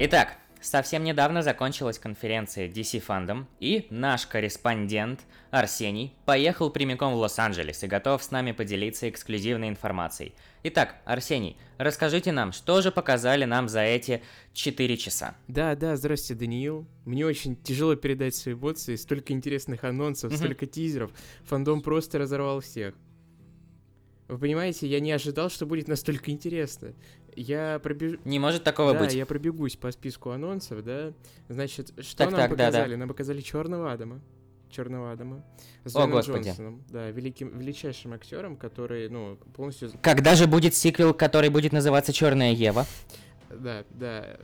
Итак, 0.00 0.36
совсем 0.60 1.02
недавно 1.02 1.42
закончилась 1.42 1.98
конференция 1.98 2.68
DC 2.68 3.04
Fandom, 3.04 3.46
и 3.58 3.88
наш 3.90 4.28
корреспондент 4.28 5.22
Арсений 5.50 6.14
поехал 6.24 6.70
прямиком 6.70 7.14
в 7.14 7.16
Лос-Анджелес 7.16 7.82
и 7.82 7.88
готов 7.88 8.22
с 8.22 8.30
нами 8.30 8.52
поделиться 8.52 9.08
эксклюзивной 9.08 9.68
информацией. 9.68 10.34
Итак, 10.62 10.94
Арсений, 11.04 11.56
расскажите 11.78 12.30
нам, 12.30 12.52
что 12.52 12.80
же 12.80 12.92
показали 12.92 13.44
нам 13.44 13.68
за 13.68 13.80
эти 13.80 14.22
4 14.52 14.96
часа? 14.98 15.34
Да, 15.48 15.74
да, 15.74 15.96
здравствуйте, 15.96 16.38
Даниил. 16.38 16.86
Мне 17.04 17.26
очень 17.26 17.56
тяжело 17.56 17.96
передать 17.96 18.36
свои 18.36 18.54
эмоции, 18.54 18.94
столько 18.94 19.32
интересных 19.32 19.82
анонсов, 19.82 20.32
столько 20.32 20.66
тизеров. 20.66 21.10
Фандом 21.42 21.82
просто 21.82 22.18
разорвал 22.18 22.60
всех. 22.60 22.94
Вы 24.28 24.36
понимаете, 24.38 24.86
я 24.86 25.00
не 25.00 25.10
ожидал, 25.10 25.48
что 25.48 25.64
будет 25.64 25.88
настолько 25.88 26.30
интересно. 26.30 26.92
Я 27.34 27.80
пробежу... 27.82 28.18
Не 28.24 28.38
может 28.38 28.62
такого 28.62 28.92
да, 28.92 29.00
быть. 29.00 29.14
я 29.14 29.24
пробегусь 29.24 29.76
по 29.76 29.90
списку 29.90 30.30
анонсов, 30.30 30.84
да. 30.84 31.14
Значит, 31.48 31.92
что 32.04 32.18
Так, 32.18 32.30
нам 32.32 32.40
так, 32.40 32.50
да, 32.50 32.66
показали? 32.66 32.90
да. 32.90 32.96
Нам 32.98 33.08
показали 33.08 33.40
Черного 33.40 33.90
Адама. 33.90 34.20
Черного 34.70 35.12
Адама. 35.12 35.42
С 35.84 35.96
О, 35.96 36.06
господи. 36.06 36.48
Джонсоном. 36.48 36.84
Да, 36.90 37.10
великим, 37.10 37.58
величайшим 37.58 38.12
актером, 38.12 38.56
который, 38.56 39.08
ну, 39.08 39.36
полностью... 39.54 39.90
Когда 40.02 40.34
же 40.34 40.46
будет 40.46 40.74
сиквел, 40.74 41.14
который 41.14 41.48
будет 41.48 41.72
называться 41.72 42.12
Черная 42.12 42.52
Ева? 42.52 42.84
Да, 43.48 43.84
да. 43.90 44.36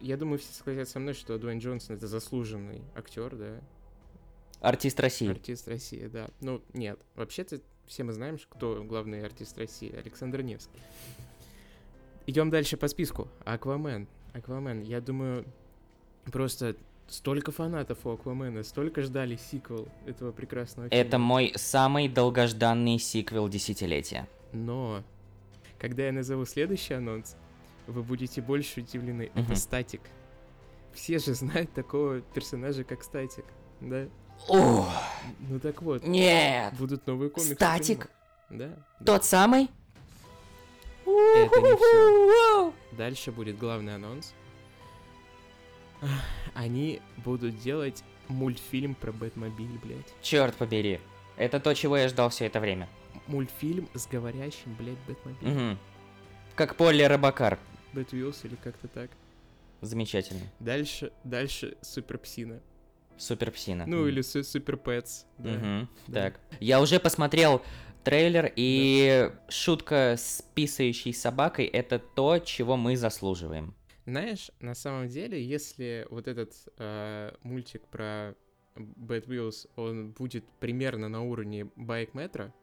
Я 0.00 0.16
думаю, 0.16 0.38
все 0.38 0.52
согласятся 0.52 0.92
со 0.92 1.00
мной, 1.00 1.14
что 1.14 1.38
Дуэйн 1.38 1.58
Джонсон 1.58 1.96
это 1.96 2.06
заслуженный 2.06 2.82
актер, 2.94 3.34
да. 3.34 3.60
Артист 4.60 5.00
России. 5.00 5.30
Артист 5.30 5.66
России, 5.66 6.06
да. 6.06 6.28
Ну, 6.40 6.62
нет. 6.72 7.00
Вообще-то 7.16 7.60
все 7.88 8.04
мы 8.04 8.12
знаем, 8.12 8.38
кто 8.48 8.84
главный 8.84 9.24
артист 9.24 9.58
России. 9.58 9.94
Александр 9.96 10.42
Невский. 10.42 10.80
Идем 12.26 12.50
дальше 12.50 12.76
по 12.76 12.86
списку. 12.88 13.28
Аквамен. 13.44 14.06
Аквамен. 14.34 14.82
Я 14.82 15.00
думаю, 15.00 15.44
просто 16.30 16.76
столько 17.08 17.50
фанатов 17.50 18.04
у 18.04 18.10
Аквамена, 18.10 18.62
столько 18.62 19.02
ждали 19.02 19.36
сиквел 19.36 19.88
этого 20.06 20.30
прекрасного 20.30 20.90
фильма. 20.90 21.04
Это 21.04 21.18
мой 21.18 21.52
самый 21.56 22.08
долгожданный 22.08 22.98
сиквел 22.98 23.48
десятилетия. 23.48 24.28
Но, 24.52 25.02
когда 25.78 26.04
я 26.04 26.12
назову 26.12 26.44
следующий 26.44 26.94
анонс, 26.94 27.36
вы 27.86 28.02
будете 28.02 28.42
больше 28.42 28.80
удивлены. 28.80 29.30
Мгм. 29.34 29.44
Это 29.44 29.56
Статик. 29.56 30.02
Все 30.92 31.18
же 31.18 31.32
знают 31.34 31.72
такого 31.72 32.20
персонажа, 32.20 32.84
как 32.84 33.02
Статик, 33.02 33.46
да? 33.80 34.06
Ух, 34.48 34.88
Ну 35.48 35.58
так 35.60 35.82
вот, 35.82 36.04
нет! 36.04 36.74
будут 36.74 37.06
новые 37.06 37.30
комиксы. 37.30 37.54
Статик? 37.54 38.10
Да. 38.50 38.70
да. 39.00 39.04
Тот 39.04 39.24
самый? 39.24 39.68
Это 41.04 41.60
не 41.60 41.76
все. 41.76 42.72
Дальше 42.92 43.32
будет 43.32 43.58
главный 43.58 43.94
анонс. 43.94 44.34
Они 46.54 47.00
будут 47.18 47.58
делать 47.58 48.04
мультфильм 48.28 48.94
про 48.94 49.12
Бэтмобиль, 49.12 49.78
блядь. 49.82 50.14
Черт 50.22 50.54
побери. 50.54 51.00
Это 51.36 51.60
то, 51.60 51.74
чего 51.74 51.96
я 51.96 52.08
ждал 52.08 52.28
все 52.30 52.46
это 52.46 52.60
время. 52.60 52.88
Мультфильм 53.26 53.88
с 53.94 54.06
говорящим, 54.06 54.74
блядь, 54.74 54.98
Бэтмобилем. 55.06 55.68
Мгм. 55.70 55.78
Как 56.54 56.76
Полли 56.76 57.02
Робокар. 57.02 57.58
Бэтвилс 57.92 58.44
или 58.44 58.56
как-то 58.56 58.88
так. 58.88 59.10
Замечательно. 59.80 60.42
Дальше, 60.58 61.12
дальше 61.24 61.76
Супер 61.82 62.18
Псина. 62.18 62.60
Супер 63.18 63.50
Псина. 63.50 63.84
Ну 63.86 64.06
или 64.06 64.20
Су- 64.22 64.44
Супер 64.44 64.76
Пэтс. 64.76 65.24
Да. 65.38 65.50
Мгм. 65.50 65.88
да. 66.06 66.22
Так. 66.22 66.40
Я 66.60 66.80
уже 66.80 66.98
посмотрел 67.00 67.62
трейлер, 68.04 68.52
и 68.56 69.30
шутка 69.48 70.14
с 70.16 70.42
писающей 70.54 71.12
собакой 71.12 71.66
это 71.66 71.98
то, 71.98 72.38
чего 72.38 72.76
мы 72.76 72.96
заслуживаем. 72.96 73.74
Знаешь, 74.06 74.50
на 74.60 74.74
самом 74.74 75.08
деле, 75.08 75.44
если 75.44 76.06
вот 76.10 76.28
этот 76.28 76.54
э, 76.78 77.32
мультик 77.42 77.82
про 77.88 78.34
Bad 78.76 79.26
Wheels, 79.26 79.68
он 79.76 80.12
будет 80.12 80.44
примерно 80.60 81.08
на 81.08 81.22
уровне 81.22 81.68
Байк 81.76 82.14
Метро, 82.14 82.54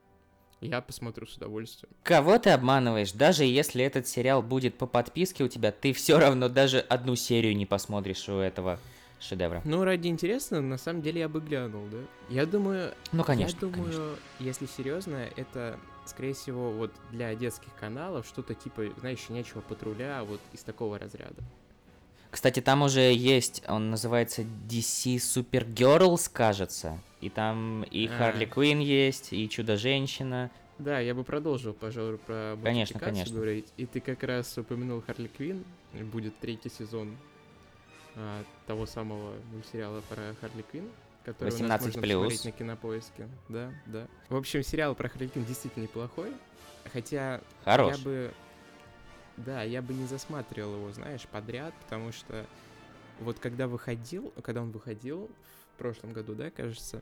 я 0.61 0.81
посмотрю 0.81 1.27
с 1.27 1.35
удовольствием. 1.35 1.93
Кого 2.01 2.39
ты 2.39 2.49
обманываешь? 2.49 3.11
Даже 3.11 3.43
если 3.43 3.83
этот 3.83 4.07
сериал 4.07 4.41
будет 4.41 4.77
по 4.77 4.87
подписке 4.87 5.43
у 5.43 5.47
тебя, 5.47 5.71
ты 5.71 5.93
все 5.93 6.17
равно 6.17 6.49
даже 6.49 6.79
одну 6.79 7.15
серию 7.15 7.55
не 7.55 7.65
посмотришь 7.67 8.27
у 8.29 8.37
этого 8.37 8.79
шедевра. 9.19 9.61
Ну, 9.65 9.83
ради 9.83 10.07
интересного, 10.07 10.61
на 10.61 10.77
самом 10.77 11.01
деле, 11.01 11.21
я 11.21 11.29
бы 11.29 11.39
глянул, 11.39 11.85
да? 11.91 11.97
Я 12.29 12.45
думаю, 12.45 12.93
Ну, 13.11 13.23
конечно, 13.23 13.55
я 13.55 13.71
думаю, 13.71 13.91
конечно. 13.91 14.15
если 14.39 14.65
серьезно, 14.65 15.27
это, 15.35 15.79
скорее 16.05 16.33
всего, 16.33 16.71
вот 16.71 16.91
для 17.11 17.33
детских 17.35 17.73
каналов 17.79 18.25
что-то 18.27 18.53
типа, 18.53 18.83
знаешь, 18.99 19.19
щенячьего 19.19 19.61
патруля, 19.61 20.23
вот 20.23 20.41
из 20.53 20.63
такого 20.63 20.99
разряда. 20.99 21.41
Кстати, 22.31 22.59
там 22.59 22.81
уже 22.81 23.13
есть, 23.13 23.63
он 23.67 23.89
называется 23.91 24.41
DC 24.41 25.15
Supergirls, 25.15 26.29
кажется. 26.31 26.99
И 27.21 27.29
там 27.29 27.83
и 27.83 28.07
А. 28.07 28.17
Харли 28.17 28.45
Квинн 28.45 28.79
есть, 28.79 29.31
и 29.31 29.47
Чудо-женщина. 29.47 30.51
Да, 30.77 30.99
я 30.99 31.15
бы 31.15 31.23
продолжил, 31.23 31.73
пожалуй, 31.73 32.17
про 32.17 32.57
Конечно, 32.61 32.99
конечно. 32.99 33.33
говорить. 33.33 33.67
И 33.77 33.85
ты 33.85 34.01
как 34.01 34.23
раз 34.23 34.57
упомянул 34.57 35.01
Харли 35.01 35.27
Квинн, 35.27 35.63
будет 36.11 36.37
третий 36.39 36.69
сезон 36.69 37.15
а, 38.15 38.43
того 38.67 38.85
самого 38.85 39.35
мультсериала 39.51 40.01
про 40.01 40.33
Харли 40.41 40.63
Квинн, 40.71 40.89
который 41.23 41.49
у 41.49 41.51
нас 41.51 41.53
18 41.53 41.85
можно 41.85 42.01
плюс. 42.01 42.15
посмотреть 42.15 42.45
на 42.45 42.51
Кинопоиске. 42.51 43.29
Да, 43.49 43.73
да. 43.85 44.07
В 44.29 44.35
общем, 44.35 44.63
сериал 44.63 44.95
про 44.95 45.09
Харли 45.09 45.27
Квинн 45.27 45.45
действительно 45.45 45.83
неплохой, 45.83 46.33
хотя 46.91 47.41
Хорош. 47.63 47.97
я 47.97 48.03
бы... 48.03 48.33
Да, 49.37 49.63
я 49.63 49.81
бы 49.81 49.93
не 49.93 50.05
засматривал 50.05 50.75
его, 50.75 50.91
знаешь, 50.93 51.27
подряд, 51.27 51.73
потому 51.83 52.13
что 52.13 52.45
вот 53.19 53.39
когда 53.39 53.67
выходил, 53.67 54.33
когда 54.41 54.61
он 54.61 54.71
выходил 54.71 55.29
в 55.73 55.77
прошлом 55.77 56.13
году, 56.13 56.35
да, 56.35 56.49
кажется, 56.51 57.01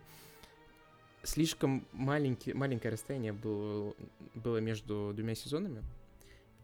слишком 1.22 1.86
маленький, 1.92 2.54
маленькое 2.54 2.94
расстояние 2.94 3.34
было, 3.34 3.94
было 4.34 4.58
между 4.58 5.14
двумя 5.16 5.36
сезонами, 5.36 5.84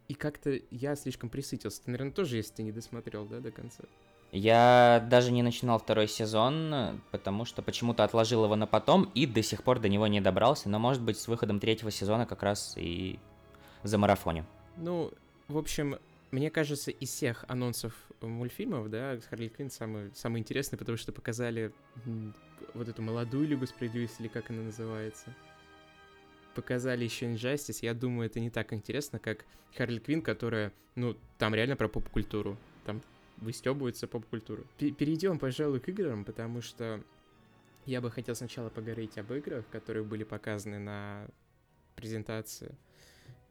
и 0.08 0.14
как-то 0.16 0.60
я 0.72 0.96
слишком 0.96 1.30
присытился. 1.30 1.84
Ты, 1.84 1.92
наверное, 1.92 2.14
тоже, 2.14 2.38
если 2.38 2.56
ты 2.56 2.64
не 2.64 2.72
досмотрел, 2.72 3.26
да, 3.26 3.40
до 3.40 3.52
конца? 3.52 3.84
Я 4.32 5.06
даже 5.10 5.32
не 5.32 5.42
начинал 5.42 5.80
второй 5.80 6.08
сезон, 6.08 7.02
потому 7.12 7.46
что 7.46 7.64
почему-то 7.64 8.04
отложил 8.04 8.44
его 8.44 8.56
на 8.56 8.68
потом 8.68 9.10
и 9.16 9.26
до 9.26 9.42
сих 9.42 9.64
пор 9.64 9.80
до 9.80 9.90
него 9.90 10.06
не 10.06 10.22
добрался, 10.22 10.70
но 10.70 10.78
может 10.78 11.02
быть 11.02 11.18
с 11.18 11.28
выходом 11.28 11.60
третьего 11.60 11.90
сезона 11.90 12.28
как 12.28 12.44
раз 12.44 12.76
и 12.78 13.20
за 13.82 13.98
марафоне. 13.98 14.46
Ну, 14.78 15.12
в 15.48 15.58
общем, 15.58 15.98
мне 16.32 16.52
кажется, 16.52 16.92
из 16.92 17.10
всех 17.10 17.44
анонсов 17.48 17.94
мультфильмов, 18.22 18.90
да, 18.92 19.18
Харли 19.30 19.48
Квинн 19.48 19.72
самый, 19.72 20.12
самый 20.14 20.40
интересный, 20.42 20.78
потому 20.78 20.98
что 20.98 21.12
показали 21.12 21.72
вот 22.76 22.88
эту 22.88 23.02
молодую 23.02 23.48
Лигу 23.48 23.66
Справедливости, 23.66 24.22
или 24.22 24.28
как 24.28 24.52
она 24.52 24.62
называется. 24.62 25.34
Показали 26.54 27.04
еще 27.04 27.26
Injustice. 27.26 27.80
Я 27.82 27.96
думаю, 27.96 28.28
это 28.28 28.40
не 28.40 28.52
так 28.52 28.74
интересно, 28.74 29.18
как 29.18 29.46
Харли 29.76 29.98
Квинн, 29.98 30.22
которая, 30.22 30.72
ну, 30.96 31.16
там 31.40 31.56
реально 31.56 31.76
про 31.76 31.88
поп-культуру. 31.88 32.58
Там 32.86 33.02
выстебывается 33.42 34.08
поп-культуру. 34.08 34.66
Пе- 34.78 34.92
Перейдем, 34.92 35.40
пожалуй, 35.40 35.80
к 35.80 35.90
играм, 35.90 36.26
потому 36.26 36.62
что 36.62 37.02
я 37.86 38.02
бы 38.02 38.12
хотел 38.12 38.36
сначала 38.36 38.70
поговорить 38.70 39.18
об 39.18 39.32
играх, 39.34 39.66
которые 39.72 40.04
были 40.04 40.24
показаны 40.24 40.80
на 40.80 41.28
презентации. 41.96 42.76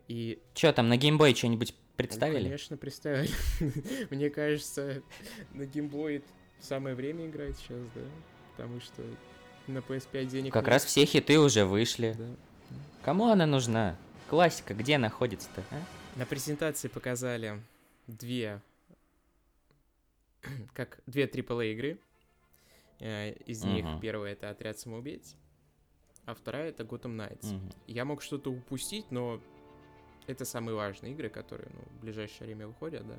И 0.09 0.41
Чё 0.55 0.73
там, 0.73 0.89
на 0.89 0.97
геймбой 0.97 1.35
что-нибудь 1.35 1.75
Представили? 1.97 2.45
Конечно, 2.45 2.77
представили. 2.77 3.29
Мне 4.11 4.31
кажется, 4.31 5.03
на 5.53 5.67
геймбой 5.67 6.23
самое 6.61 6.95
время 6.95 7.27
играть 7.27 7.57
сейчас, 7.59 7.85
да? 7.93 8.01
Потому 8.57 8.81
что 8.81 9.03
на 9.67 9.79
PS5 9.79 10.27
денег 10.27 10.53
Как 10.53 10.63
нет. 10.63 10.73
раз 10.75 10.85
все 10.85 11.05
хиты 11.05 11.41
уже 11.41 11.65
вышли. 11.65 12.15
Да. 12.17 12.27
Кому 13.05 13.27
она 13.31 13.47
нужна? 13.47 13.97
Классика 14.31 14.75
где 14.75 14.97
находится-то? 14.97 15.65
а? 15.73 15.81
На 16.17 16.25
презентации 16.25 16.87
показали 16.87 17.61
две, 18.07 18.61
как 20.75 21.01
две 21.07 21.27
AAA 21.27 21.73
игры. 21.73 22.01
Э, 23.01 23.33
Из 23.47 23.65
них 23.65 23.87
первая 24.01 24.33
это 24.33 24.51
Отряд 24.51 24.79
самоубийц, 24.79 25.37
а 26.25 26.35
вторая 26.35 26.71
это 26.71 26.83
Gotham 26.83 27.17
Knights. 27.17 27.55
Мгм. 27.55 27.71
Я 27.87 28.05
мог 28.05 28.23
что-то 28.23 28.51
упустить, 28.51 29.11
но 29.11 29.41
это 30.27 30.45
самые 30.45 30.75
важные 30.75 31.13
игры, 31.13 31.29
которые 31.29 31.69
ну, 31.73 31.81
в 31.99 32.01
ближайшее 32.01 32.47
время 32.47 32.67
выходят, 32.67 33.07
да. 33.07 33.17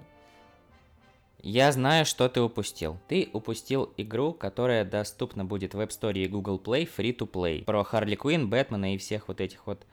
Я 1.42 1.72
знаю, 1.72 2.06
что 2.06 2.28
ты 2.28 2.42
упустил. 2.42 3.00
Ты 3.08 3.30
упустил 3.32 3.94
игру, 3.96 4.34
которая 4.34 4.84
доступна 4.84 5.46
будет 5.46 5.74
в 5.74 5.80
App 5.80 5.88
Store 5.90 6.14
и 6.14 6.28
Google 6.28 6.60
Play 6.60 6.88
free 6.88 7.16
to 7.16 7.30
play. 7.30 7.64
Про 7.64 7.84
Харли 7.84 8.16
Квинн, 8.16 8.50
Бэтмена 8.50 8.94
и 8.94 8.98
всех 8.98 9.30
вот 9.30 9.40
этих 9.40 9.66
вот 9.66 9.86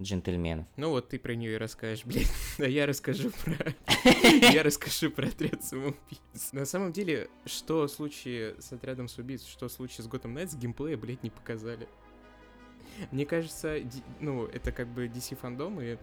джентльменов. 0.00 0.66
Ну 0.76 0.90
вот 0.90 1.08
ты 1.08 1.18
про 1.18 1.34
нее 1.34 1.54
и 1.54 1.56
расскажешь, 1.56 2.04
блин. 2.06 2.26
А 2.58 2.64
я 2.64 2.86
расскажу 2.86 3.30
про... 3.30 3.74
Я 4.52 4.62
расскажу 4.62 5.10
про 5.10 5.28
отряд 5.28 5.64
самоубийц. 5.64 6.52
На 6.52 6.64
самом 6.64 6.92
деле, 6.92 7.30
что 7.46 7.86
в 7.86 7.90
случае 7.90 8.60
с 8.60 8.72
отрядом 8.72 9.08
самоубийц, 9.08 9.44
что 9.46 9.68
в 9.68 9.72
случае 9.72 10.04
с 10.04 10.08
Gotham 10.08 10.34
Knights, 10.34 10.58
геймплея, 10.58 10.96
блядь, 10.96 11.22
не 11.22 11.30
показали. 11.30 11.88
Мне 13.10 13.26
кажется, 13.26 13.78
ну, 14.20 14.46
это 14.46 14.72
как 14.72 14.88
бы 14.88 15.06
DC 15.06 15.36
фандом, 15.36 15.80
и 15.80 15.96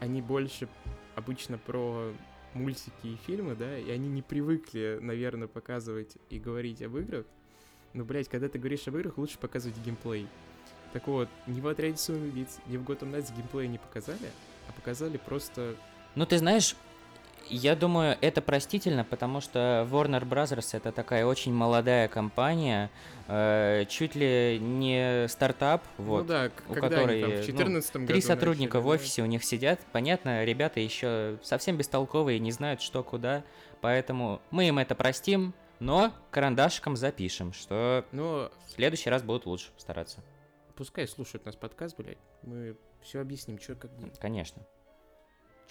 они 0.00 0.22
больше 0.22 0.68
обычно 1.14 1.58
про 1.58 2.12
мультики 2.54 3.06
и 3.06 3.16
фильмы, 3.26 3.54
да, 3.54 3.78
и 3.78 3.90
они 3.90 4.08
не 4.08 4.22
привыкли, 4.22 4.98
наверное, 5.00 5.48
показывать 5.48 6.16
и 6.30 6.38
говорить 6.38 6.82
об 6.82 6.96
играх. 6.96 7.26
Но, 7.92 8.04
блядь, 8.04 8.28
когда 8.28 8.48
ты 8.48 8.58
говоришь 8.58 8.88
об 8.88 8.96
играх, 8.96 9.18
лучше 9.18 9.38
показывать 9.38 9.78
геймплей. 9.84 10.26
Так 10.92 11.06
вот, 11.06 11.28
ни 11.46 11.60
в 11.60 11.68
отряде 11.68 11.96
самоубийц, 11.96 12.58
ни 12.66 12.76
в 12.76 12.82
Gotham 12.82 13.12
Knights 13.12 13.34
геймплея 13.34 13.68
не 13.68 13.78
показали, 13.78 14.30
а 14.68 14.72
показали 14.72 15.16
просто... 15.16 15.74
Ну, 16.14 16.26
ты 16.26 16.36
знаешь, 16.36 16.76
я 17.48 17.76
думаю, 17.76 18.16
это 18.20 18.40
простительно, 18.40 19.04
потому 19.04 19.40
что 19.40 19.86
Warner 19.90 20.26
Brothers 20.26 20.76
это 20.76 20.92
такая 20.92 21.26
очень 21.26 21.52
молодая 21.52 22.08
компания, 22.08 22.90
э, 23.28 23.84
чуть 23.88 24.14
ли 24.14 24.58
не 24.60 25.26
стартап, 25.28 25.82
вот. 25.98 26.22
ну 26.22 26.28
да, 26.28 26.50
у 26.68 26.74
когда 26.74 26.98
они 26.98 27.20
там, 27.20 27.20
которой, 27.20 27.36
в 27.36 27.40
ну, 27.40 27.46
14 27.46 27.96
году 27.96 28.06
Три 28.06 28.20
сотрудника 28.20 28.76
начали, 28.78 28.88
в 28.88 28.90
да? 28.90 28.94
офисе 28.94 29.22
у 29.22 29.26
них 29.26 29.44
сидят. 29.44 29.80
Понятно, 29.92 30.44
ребята 30.44 30.80
еще 30.80 31.38
совсем 31.42 31.76
бестолковые, 31.76 32.38
не 32.38 32.52
знают, 32.52 32.80
что 32.80 33.02
куда. 33.02 33.44
Поэтому 33.80 34.40
мы 34.50 34.68
им 34.68 34.78
это 34.78 34.94
простим, 34.94 35.54
но 35.80 36.12
карандашиком 36.30 36.96
запишем, 36.96 37.52
что 37.52 38.04
Но 38.12 38.50
в 38.68 38.72
следующий 38.72 39.10
раз 39.10 39.22
будут 39.22 39.46
лучше 39.46 39.70
стараться. 39.76 40.20
Пускай 40.76 41.06
слушают 41.06 41.44
нас 41.44 41.56
подкаст, 41.56 41.96
блядь, 41.96 42.18
мы 42.42 42.76
все 43.02 43.20
объясним, 43.20 43.58
что 43.58 43.74
как, 43.74 43.90
Конечно. 44.20 44.66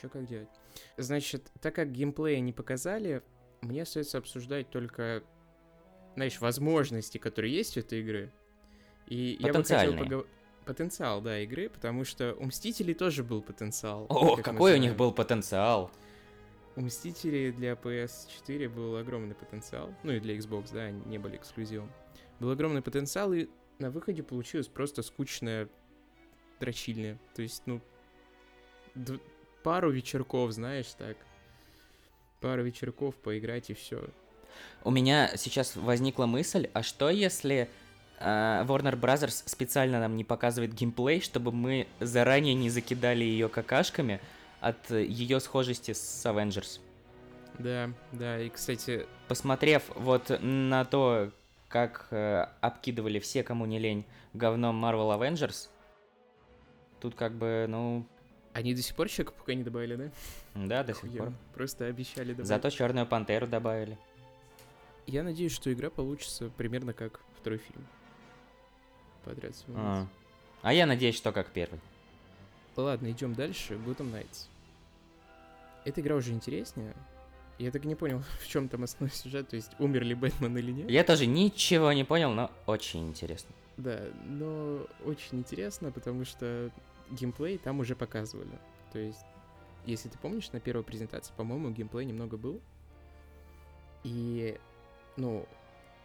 чё 0.02 0.10
как 0.10 0.26
делать. 0.26 0.50
Значит, 0.98 1.52
так 1.62 1.76
как 1.76 1.92
геймплея 1.92 2.40
не 2.40 2.54
показали, 2.54 3.24
мне 3.62 3.84
остается 3.84 4.18
обсуждать 4.18 4.70
только, 4.70 5.24
знаешь, 6.16 6.40
возможности, 6.42 7.18
которые 7.18 7.54
есть 7.54 7.78
у 7.78 7.80
этой 7.80 8.02
игры. 8.02 8.32
И 9.08 9.38
я 9.40 9.54
бы 9.54 9.64
хотел 9.64 9.98
поговорить... 9.98 10.28
Потенциал, 10.64 11.22
да, 11.22 11.40
игры, 11.40 11.70
потому 11.70 12.06
что 12.06 12.36
у 12.36 12.46
Мстителей 12.46 12.94
тоже 12.94 13.24
был 13.24 13.42
потенциал. 13.42 14.06
О, 14.10 14.36
как 14.36 14.46
какой 14.46 14.76
у 14.76 14.78
них 14.78 14.96
был 14.96 15.12
потенциал. 15.12 15.90
У 16.76 16.82
Мстителей 16.82 17.52
для 17.52 17.74
PS4 17.74 18.70
был 18.70 18.96
огромный 18.96 19.34
потенциал. 19.34 19.94
Ну 20.04 20.14
и 20.14 20.20
для 20.20 20.38
Xbox, 20.38 20.70
да, 20.72 20.84
они 20.84 21.02
не 21.06 21.18
были 21.18 21.38
эксклюзивом. 21.38 21.92
Был 22.40 22.52
огромный 22.52 22.84
потенциал, 22.84 23.34
и 23.34 23.50
на 23.82 23.90
выходе 23.90 24.24
получилось 24.24 24.68
просто 24.68 25.02
скучное 25.02 25.68
дрочильня. 26.60 27.18
То 27.36 27.42
есть, 27.42 27.64
ну, 27.66 27.82
д- 28.96 29.20
пару 29.64 29.92
вечерков, 29.92 30.52
знаешь, 30.52 30.94
так. 30.98 31.18
Пару 32.40 32.64
вечерков 32.64 33.16
поиграть 33.16 33.70
и 33.70 33.74
все. 33.74 34.08
У 34.84 34.92
меня 34.92 35.36
сейчас 35.36 35.76
возникла 35.76 36.26
мысль, 36.26 36.70
а 36.74 36.84
что 36.84 37.10
если 37.10 37.70
э, 38.20 38.24
Warner 38.68 39.00
Brothers 39.00 39.44
специально 39.46 40.00
нам 40.00 40.16
не 40.16 40.24
показывает 40.24 40.74
геймплей, 40.74 41.22
чтобы 41.22 41.52
мы 41.52 41.88
заранее 42.00 42.54
не 42.54 42.70
закидали 42.70 43.24
ее 43.24 43.50
какашками 43.50 44.20
от 44.60 44.92
ее 44.92 45.40
схожести 45.40 45.94
с 45.94 46.26
Avengers? 46.26 46.80
Да, 47.58 47.92
да, 48.12 48.40
и, 48.40 48.50
кстати, 48.50 49.08
Посмотрев 49.28 49.84
вот 49.96 50.30
на 50.42 50.84
то, 50.86 51.32
как 51.72 52.08
э, 52.12 52.48
обкидывали 52.60 53.20
все, 53.20 53.44
кому 53.44 53.66
не 53.66 53.80
лень, 53.80 54.06
говном 54.34 54.84
Marvel 54.84 55.18
Avengers, 55.18 55.70
тут 57.00 57.16
как 57.16 57.34
бы, 57.34 57.66
ну, 57.68 58.06
они 58.54 58.76
до 58.76 58.82
сих 58.82 58.96
пор 58.96 59.08
человека 59.08 59.34
пока 59.38 59.54
не 59.54 59.64
добавили, 59.64 59.96
да? 59.96 60.12
да, 60.54 60.84
до 60.84 60.94
сих 60.94 61.18
пор. 61.18 61.34
Просто 61.54 61.86
обещали 61.86 62.34
добавить. 62.34 62.48
Зато 62.48 62.70
Черную 62.70 63.08
Пантеру 63.08 63.48
добавили. 63.48 63.98
Я 65.08 65.24
надеюсь, 65.24 65.54
что 65.54 65.72
игра 65.72 65.90
получится 65.90 66.52
примерно 66.58 66.94
как 66.94 67.22
второй 67.40 67.60
фильм. 67.60 67.86
Подряд. 69.24 69.54
А. 69.76 70.06
А 70.62 70.74
я 70.74 70.86
надеюсь, 70.86 71.16
что 71.16 71.32
как 71.32 71.50
первый. 71.52 71.80
Ладно, 72.76 73.12
идем 73.12 73.34
дальше. 73.34 73.76
Gotham 73.76 74.12
Knights. 74.12 74.48
Эта 75.86 76.02
игра 76.02 76.16
уже 76.16 76.32
интереснее. 76.32 76.94
Я 77.62 77.70
так 77.70 77.86
и 77.86 77.88
не 77.88 77.94
понял, 77.96 78.24
в 78.42 78.48
чем 78.48 78.68
там 78.68 78.84
основной 78.84 79.16
сюжет, 79.16 79.50
то 79.50 79.56
есть 79.56 79.72
умер 79.78 80.04
ли 80.04 80.16
Бэтмен 80.16 80.58
или 80.58 80.72
нет. 80.72 80.90
Я 80.90 81.04
тоже 81.04 81.28
ничего 81.28 81.94
не 81.94 82.04
понял, 82.04 82.34
но 82.34 82.50
очень 82.66 83.08
интересно. 83.08 83.54
Да, 83.78 84.02
но 84.26 84.88
очень 85.06 85.40
интересно, 85.40 85.92
потому 85.92 86.26
что 86.26 86.72
геймплей 87.12 87.60
там 87.60 87.80
уже 87.80 87.96
показывали. 87.96 88.58
То 88.92 89.00
есть, 89.00 89.26
если 89.86 90.10
ты 90.10 90.18
помнишь, 90.18 90.52
на 90.52 90.60
первой 90.60 90.84
презентации, 90.84 91.34
по-моему, 91.38 91.70
геймплей 91.70 92.06
немного 92.06 92.36
был. 92.36 92.60
И, 94.04 94.60
ну, 95.18 95.48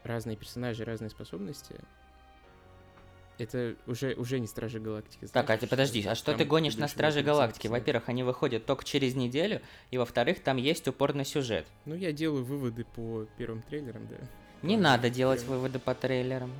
разные 0.05 0.37
персонажи, 0.37 0.85
разные 0.85 1.09
способности. 1.09 1.75
Это 3.39 3.77
уже, 3.87 4.15
уже 4.15 4.41
не 4.41 4.47
Стражи 4.47 4.81
Галактики. 4.81 5.27
Так, 5.27 5.45
а 5.45 5.47
знаешь, 5.47 5.61
ты 5.61 5.67
подожди, 5.67 6.07
а 6.07 6.15
что 6.15 6.35
ты 6.35 6.45
гонишь 6.45 6.77
на 6.77 6.87
вопросов 6.87 7.25
Галактики? 7.25 7.67
Во-первых, 7.69 8.09
они 8.09 8.23
выходят 8.23 8.65
только 8.65 8.85
через 8.85 9.15
неделю, 9.15 9.61
и 9.91 9.99
во-вторых, 9.99 10.43
там 10.43 10.57
есть 10.57 10.89
упор 10.89 11.15
на 11.15 11.25
сюжет. 11.25 11.67
Ну, 11.85 11.95
я 11.95 12.13
делаю 12.13 12.45
выводы 12.45 12.85
по 12.85 13.27
первым 13.37 13.63
трейлерам, 13.63 14.07
да. 14.09 14.17
Не 14.63 14.75
Ладно, 14.75 14.91
надо 14.91 15.11
делать 15.11 15.41
прям. 15.41 15.53
выводы 15.53 15.79
по 15.79 15.95
трейлерам. 15.95 16.51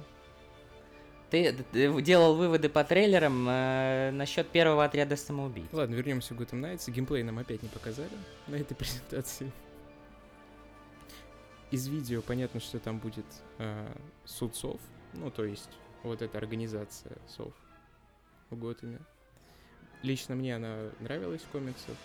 Ты, 1.31 1.53
ты 1.73 2.03
делал 2.03 2.37
выводы 2.37 2.69
по 2.69 2.85
трейлерам 2.85 3.49
э, 3.49 4.11
насчет 4.13 4.49
первого 4.49 4.85
отряда 4.85 5.17
самоубийц. 5.17 5.67
Ладно, 5.73 5.95
вернемся 5.95 6.35
к 6.35 6.41
Gotham 6.41 6.61
Knights. 6.61 6.91
Геймплей 6.91 7.25
нам 7.25 7.39
опять 7.39 7.63
не 7.63 7.69
показали 7.69 8.11
на 8.47 8.57
этой 8.57 8.75
презентации. 8.75 9.51
Из 11.73 11.89
видео 11.89 12.23
понятно, 12.23 12.61
что 12.61 12.79
там 12.79 12.99
будет 12.99 13.27
э, 13.59 13.89
суд 14.25 14.55
сов. 14.55 14.81
Ну, 15.15 15.31
то 15.31 15.45
есть, 15.45 15.71
вот 16.03 16.23
эта 16.23 16.39
организация 16.39 17.17
сов 17.29 17.53
в 18.51 18.57
Готэме. 18.57 19.01
Лично 20.03 20.35
мне 20.35 20.57
она 20.57 20.91
нравилась 21.01 21.43
в 21.43 21.49
комиксах. 21.49 21.97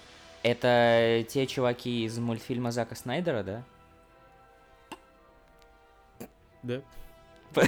Это 0.43 1.23
те 1.27 1.45
чуваки 1.45 2.05
из 2.05 2.17
мультфильма 2.17 2.71
Зака 2.71 2.95
Снайдера, 2.95 3.43
да? 3.43 3.63
Да, 6.63 6.81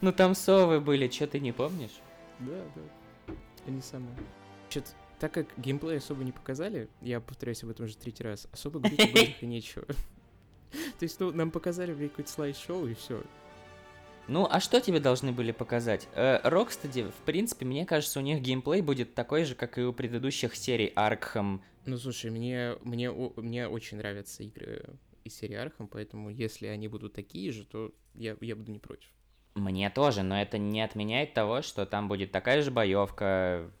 Ну 0.00 0.12
там 0.12 0.34
совы 0.34 0.80
были, 0.80 1.08
что 1.08 1.26
ты 1.26 1.40
не 1.40 1.52
помнишь? 1.52 2.00
да, 2.40 2.62
да. 2.74 3.34
Они 3.66 3.80
самые. 3.82 4.16
Значит, 4.62 4.94
так 5.18 5.32
как 5.32 5.46
геймплей 5.58 5.98
особо 5.98 6.24
не 6.24 6.32
показали, 6.32 6.88
я 7.02 7.20
повторяюсь 7.20 7.62
об 7.62 7.70
этом 7.70 7.84
уже 7.84 7.96
третий 7.96 8.24
раз, 8.24 8.48
особо 8.52 8.78
говорить 8.78 9.00
об 9.00 9.16
и 9.42 9.46
нечего. 9.46 9.84
То 10.70 11.02
есть, 11.02 11.20
ну, 11.20 11.30
нам 11.32 11.50
показали 11.50 11.92
блядь, 11.92 12.10
какое-то 12.10 12.30
слайд-шоу 12.32 12.86
и 12.86 12.94
все. 12.94 13.22
Ну, 14.30 14.46
а 14.48 14.60
что 14.60 14.80
тебе 14.80 15.00
должны 15.00 15.32
были 15.32 15.50
показать? 15.50 16.06
Э, 16.14 16.40
Rocksteady, 16.44 17.10
в 17.10 17.24
принципе, 17.24 17.66
мне 17.66 17.84
кажется, 17.84 18.20
у 18.20 18.22
них 18.22 18.40
геймплей 18.40 18.80
будет 18.80 19.16
такой 19.16 19.42
же, 19.42 19.56
как 19.56 19.76
и 19.76 19.82
у 19.82 19.92
предыдущих 19.92 20.54
серий 20.54 20.92
Arkham. 20.94 21.58
Ну, 21.84 21.96
слушай, 21.98 22.30
мне, 22.30 22.76
мне, 22.84 23.10
мне 23.10 23.66
очень 23.66 23.96
нравятся 23.96 24.44
игры 24.44 24.84
из 25.24 25.34
серии 25.36 25.56
Arkham, 25.56 25.88
поэтому 25.88 26.30
если 26.30 26.68
они 26.68 26.86
будут 26.86 27.12
такие 27.12 27.50
же, 27.50 27.64
то 27.64 27.92
я, 28.14 28.36
я 28.40 28.54
буду 28.54 28.70
не 28.70 28.78
против. 28.78 29.10
Мне 29.56 29.90
тоже, 29.90 30.22
но 30.22 30.40
это 30.40 30.58
не 30.58 30.80
отменяет 30.80 31.34
того, 31.34 31.60
что 31.60 31.84
там 31.84 32.06
будет 32.06 32.30
такая 32.30 32.62
же 32.62 32.70
боевка. 32.70 33.72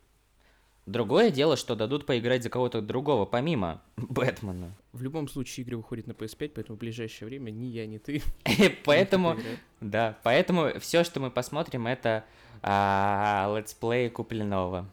Другое 0.86 1.30
дело, 1.30 1.56
что 1.56 1.76
дадут 1.76 2.06
поиграть 2.06 2.42
за 2.42 2.50
кого-то 2.50 2.80
другого, 2.80 3.24
помимо 3.24 3.82
Бэтмена. 3.96 4.74
В 4.92 5.02
любом 5.02 5.28
случае, 5.28 5.64
игры 5.64 5.76
выходят 5.76 6.06
на 6.06 6.12
PS5, 6.12 6.52
поэтому 6.54 6.76
в 6.76 6.80
ближайшее 6.80 7.28
время 7.28 7.50
ни 7.50 7.66
я, 7.66 7.86
ни 7.86 7.98
ты. 7.98 8.22
Э, 8.44 8.70
поэтому, 8.84 9.36
да, 9.80 10.18
поэтому 10.22 10.78
все, 10.80 11.04
что 11.04 11.20
мы 11.20 11.30
посмотрим, 11.30 11.86
это 11.86 12.24
а, 12.62 13.54
летсплей 13.56 14.10
Куплинова. 14.10 14.86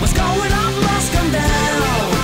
What's 0.00 0.12
going 0.14 0.52
up, 0.52 0.74
what's 0.84 1.10
come 1.10 1.32
down? 1.32 2.17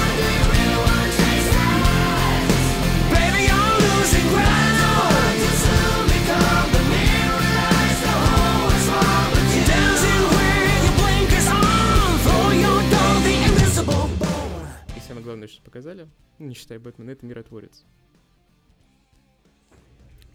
That? 15.43 15.49
что 15.49 15.63
показали, 15.63 16.09
ну, 16.39 16.47
не 16.47 16.55
считая 16.55 16.79
Бэтмена, 16.79 17.11
это 17.11 17.27
Миротворец. 17.27 17.85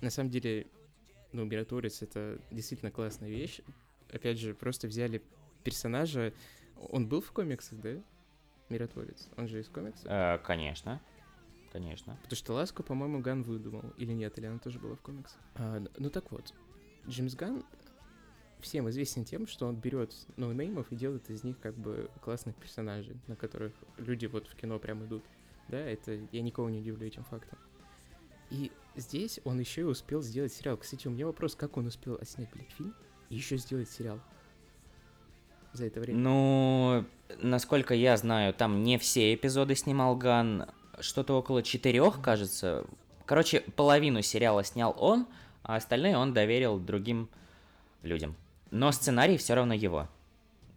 На 0.02 0.10
самом 0.10 0.30
деле, 0.30 0.68
ну, 1.32 1.46
Миротворец— 1.46 2.02
это 2.04 2.40
действительно 2.52 2.92
классная 2.92 3.30
вещь. 3.30 3.62
Опять 4.12 4.40
же, 4.40 4.54
просто 4.54 4.88
взяли 4.88 5.22
персонажа, 5.64 6.34
он 6.90 7.08
был 7.08 7.22
в 7.22 7.32
комиксах, 7.32 7.80
да? 7.82 8.02
Миротворец, 8.70 9.28
он 9.36 9.48
же 9.48 9.60
из 9.60 9.68
комиксов. 9.68 10.06
Э, 10.08 10.40
конечно. 10.44 11.02
Конечно. 11.72 12.18
Потому 12.24 12.36
что 12.36 12.54
Ласку, 12.54 12.84
по-моему, 12.84 13.20
Ган 13.20 13.44
выдумал. 13.44 13.94
Или 13.98 14.14
нет, 14.14 14.38
или 14.38 14.46
она 14.46 14.60
тоже 14.60 14.80
была 14.80 14.96
в 14.96 15.02
комиксах. 15.02 15.40
А, 15.56 15.84
ну 15.98 16.10
так 16.10 16.32
вот, 16.32 16.54
Джеймс 17.08 17.36
Ган 17.36 17.64
всем 18.62 18.90
известен 18.90 19.26
тем, 19.26 19.48
что 19.48 19.68
он 19.68 19.76
берет 19.76 20.14
ноунеймов 20.38 20.92
и 20.92 20.96
делает 20.96 21.30
из 21.30 21.44
них 21.44 21.60
как 21.60 21.76
бы 21.76 22.10
классных 22.22 22.56
персонажей, 22.56 23.16
на 23.28 23.36
которых 23.36 23.74
люди 23.98 24.26
вот 24.26 24.48
в 24.48 24.56
кино 24.56 24.80
прям 24.80 25.06
идут. 25.06 25.24
Да, 25.68 25.78
это 25.78 26.20
я 26.32 26.42
никого 26.42 26.70
не 26.70 26.80
удивлю 26.80 27.08
этим 27.08 27.24
фактом. 27.24 27.58
И 28.50 28.72
здесь 28.96 29.40
он 29.44 29.60
еще 29.60 29.82
и 29.82 29.86
успел 29.86 30.22
сделать 30.22 30.52
сериал. 30.52 30.78
Кстати, 30.78 31.08
у 31.08 31.12
меня 31.12 31.28
вопрос, 31.28 31.56
как 31.56 31.78
он 31.78 31.88
успел 31.88 32.16
отснять, 32.16 32.50
блядь, 32.52 32.72
фильм 32.72 32.96
и 33.30 33.36
еще 33.36 33.58
сделать 33.58 33.90
сериал 33.90 34.20
за 35.74 35.86
это 35.86 36.00
время? 36.00 36.20
Ну, 36.20 37.06
насколько 37.42 37.94
я 37.94 38.18
знаю, 38.18 38.54
там 38.54 38.84
не 38.84 38.98
все 38.98 39.34
эпизоды 39.34 39.76
снимал 39.76 40.16
Ган, 40.16 40.66
что-то 41.00 41.36
около 41.38 41.62
четырех, 41.62 42.22
кажется. 42.22 42.86
Короче, 43.26 43.62
половину 43.76 44.24
сериала 44.24 44.64
снял 44.64 44.96
он, 44.98 45.28
а 45.62 45.76
остальные 45.76 46.18
он 46.18 46.34
доверил 46.34 46.80
другим 46.80 47.30
людям. 48.02 48.36
Но 48.72 48.92
сценарий 48.92 49.38
все 49.38 49.56
равно 49.56 49.74
его. 49.74 50.08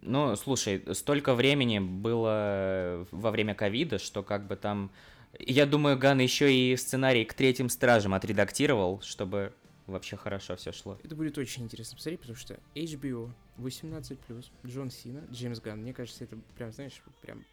Ну, 0.01 0.35
слушай, 0.35 0.83
столько 0.93 1.33
времени 1.33 1.79
было 1.79 3.07
во 3.11 3.31
время 3.31 3.55
ковида, 3.55 3.99
что 3.99 4.23
как 4.23 4.47
бы 4.47 4.55
там... 4.55 4.91
Я 5.39 5.65
думаю, 5.65 5.97
Ган 5.97 6.19
еще 6.19 6.53
и 6.53 6.75
сценарий 6.75 7.25
к 7.25 7.33
третьим 7.33 7.69
стражам 7.69 8.13
отредактировал, 8.13 9.01
чтобы 9.01 9.53
вообще 9.87 10.15
хорошо 10.15 10.55
все 10.55 10.71
шло. 10.71 10.99
Это 11.03 11.15
будет 11.15 11.37
очень 11.37 11.63
интересно 11.63 11.95
посмотреть, 11.95 12.19
потому 12.19 12.37
что 12.37 12.59
HBO 12.75 13.31
18+, 13.57 14.45
Джон 14.65 14.91
Сина, 14.91 15.23
Джеймс 15.31 15.59
Ган, 15.59 15.81
мне 15.81 15.93
кажется, 15.93 16.23
это 16.23 16.37
прям, 16.55 16.71
знаешь, 16.71 17.01
прям 17.21 17.43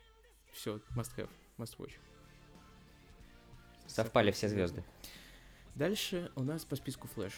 все, 0.53 0.81
must 0.97 1.11
have, 1.17 1.31
must 1.59 1.77
watch. 1.79 1.93
Совпали 3.87 4.31
все 4.31 4.49
звезды. 4.49 4.85
Дальше 5.75 6.31
у 6.37 6.43
нас 6.43 6.65
по 6.65 6.77
списку 6.77 7.09
Флэш. 7.09 7.33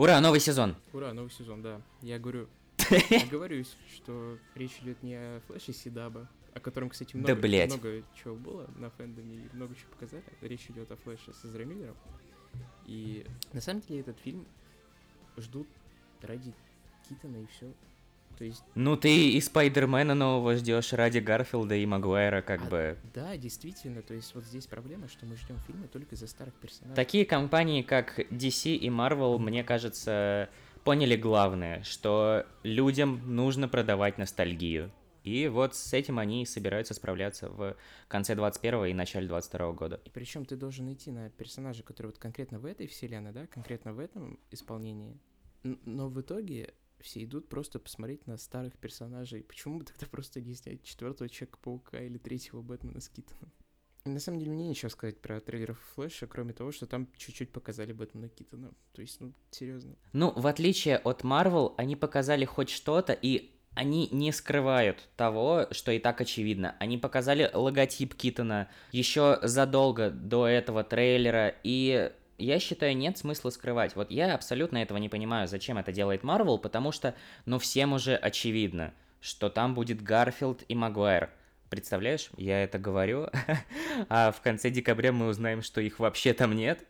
Ура, 0.00 0.18
новый 0.22 0.40
сезон! 0.40 0.76
Ура, 0.94 1.12
новый 1.12 1.30
сезон, 1.30 1.60
да. 1.60 1.82
Я 2.00 2.18
говорю, 2.18 2.48
оговорюсь, 3.22 3.76
что 3.94 4.38
речь 4.54 4.78
идет 4.80 5.02
не 5.02 5.14
о 5.14 5.42
Флэше 5.46 5.74
Сидаба, 5.74 6.26
о 6.54 6.60
котором, 6.60 6.88
кстати, 6.88 7.16
много, 7.16 7.34
Да, 7.34 7.38
блядь. 7.38 7.68
много 7.70 8.02
чего 8.14 8.34
было 8.34 8.66
на 8.78 8.88
фэндоме 8.88 9.36
и 9.36 9.54
много 9.54 9.74
чего 9.74 9.90
показали. 9.90 10.24
Речь 10.40 10.70
идет 10.70 10.90
о 10.90 10.96
Флэше 10.96 11.34
с 11.34 11.44
Эзра 11.44 11.66
Миллером. 11.66 11.98
И 12.86 13.26
на 13.52 13.60
самом 13.60 13.82
деле 13.82 14.00
этот 14.00 14.18
фильм 14.20 14.46
ждут 15.36 15.68
ради 16.22 16.54
Китона 17.06 17.36
и 17.36 17.46
все. 17.48 17.70
То 18.40 18.46
есть, 18.46 18.64
Ну, 18.74 18.96
ты 18.96 19.32
и 19.32 19.40
Спайдермена 19.42 20.14
нового 20.14 20.56
ждешь 20.56 20.94
ради 20.94 21.18
Гарфилда 21.18 21.74
и 21.74 21.84
Магуайра, 21.84 22.40
как 22.40 22.62
А, 22.62 22.70
бы. 22.70 22.98
да, 23.12 23.36
действительно, 23.36 24.00
то 24.00 24.14
есть 24.14 24.34
вот 24.34 24.44
здесь 24.44 24.66
проблема, 24.66 25.08
что 25.08 25.26
мы 25.26 25.36
ждем 25.36 25.58
фильмы 25.66 25.88
только 25.88 26.14
из-за 26.14 26.26
старых 26.26 26.54
персонажей. 26.54 26.96
Такие 26.96 27.26
компании, 27.26 27.82
как 27.82 28.18
DC 28.18 28.76
и 28.76 28.88
Marvel, 28.88 29.36
мне 29.38 29.62
кажется, 29.62 30.48
поняли 30.84 31.16
главное, 31.16 31.82
что 31.82 32.46
людям 32.62 33.20
нужно 33.26 33.68
продавать 33.68 34.16
ностальгию. 34.16 34.90
И 35.22 35.46
вот 35.48 35.74
с 35.74 35.92
этим 35.92 36.18
они 36.18 36.46
собираются 36.46 36.94
справляться 36.94 37.50
в 37.50 37.76
конце 38.08 38.34
21 38.34 38.86
и 38.86 38.94
начале 38.94 39.28
22 39.28 39.72
года. 39.72 40.00
И 40.06 40.08
причем 40.08 40.46
ты 40.46 40.56
должен 40.56 40.90
идти 40.90 41.10
на 41.10 41.28
персонажа, 41.28 41.82
который 41.82 42.06
вот 42.06 42.16
конкретно 42.16 42.58
в 42.58 42.64
этой 42.64 42.86
вселенной, 42.86 43.32
да, 43.32 43.46
конкретно 43.48 43.92
в 43.92 43.98
этом 43.98 44.40
исполнении. 44.50 45.20
Но 45.62 46.08
в 46.08 46.18
итоге 46.18 46.72
все 47.02 47.24
идут 47.24 47.48
просто 47.48 47.78
посмотреть 47.78 48.26
на 48.26 48.36
старых 48.36 48.76
персонажей. 48.78 49.42
Почему 49.42 49.78
бы 49.78 49.84
тогда 49.84 50.06
просто 50.06 50.40
не 50.40 50.54
снять 50.54 50.82
четвертого 50.82 51.28
Человека-паука 51.28 52.00
или 52.00 52.18
третьего 52.18 52.62
Бэтмена 52.62 53.00
с 53.00 53.08
Китоном? 53.08 53.52
На 54.04 54.18
самом 54.18 54.38
деле 54.38 54.52
мне 54.52 54.68
нечего 54.68 54.88
сказать 54.88 55.20
про 55.20 55.40
трейлеров 55.40 55.78
Флэша, 55.94 56.26
кроме 56.26 56.54
того, 56.54 56.72
что 56.72 56.86
там 56.86 57.06
чуть-чуть 57.16 57.52
показали 57.52 57.92
Бэтмена 57.92 58.28
Китона. 58.28 58.72
То 58.92 59.02
есть, 59.02 59.20
ну, 59.20 59.34
серьезно. 59.50 59.94
Ну, 60.12 60.32
в 60.34 60.46
отличие 60.46 60.96
от 60.98 61.22
Marvel, 61.22 61.74
они 61.76 61.96
показали 61.96 62.46
хоть 62.46 62.70
что-то, 62.70 63.12
и 63.12 63.52
они 63.74 64.08
не 64.10 64.32
скрывают 64.32 65.08
того, 65.16 65.66
что 65.70 65.92
и 65.92 65.98
так 65.98 66.20
очевидно. 66.20 66.76
Они 66.80 66.98
показали 66.98 67.50
логотип 67.52 68.14
Китона 68.14 68.68
еще 68.90 69.38
задолго 69.42 70.10
до 70.10 70.46
этого 70.46 70.82
трейлера, 70.82 71.54
и 71.62 72.12
я 72.44 72.58
считаю, 72.58 72.96
нет 72.96 73.18
смысла 73.18 73.50
скрывать. 73.50 73.96
Вот 73.96 74.10
я 74.10 74.34
абсолютно 74.34 74.78
этого 74.78 74.98
не 74.98 75.08
понимаю, 75.08 75.48
зачем 75.48 75.78
это 75.78 75.92
делает 75.92 76.22
Marvel, 76.22 76.58
потому 76.58 76.92
что, 76.92 77.14
ну, 77.46 77.58
всем 77.58 77.92
уже 77.92 78.16
очевидно, 78.16 78.92
что 79.20 79.48
там 79.50 79.74
будет 79.74 80.02
Гарфилд 80.02 80.64
и 80.68 80.74
Магуайр. 80.74 81.30
Представляешь, 81.68 82.30
я 82.36 82.64
это 82.64 82.78
говорю, 82.78 83.28
а 84.08 84.32
в 84.32 84.40
конце 84.40 84.70
декабря 84.70 85.12
мы 85.12 85.28
узнаем, 85.28 85.62
что 85.62 85.80
их 85.80 86.00
вообще 86.00 86.32
там 86.32 86.52
нет. 86.54 86.84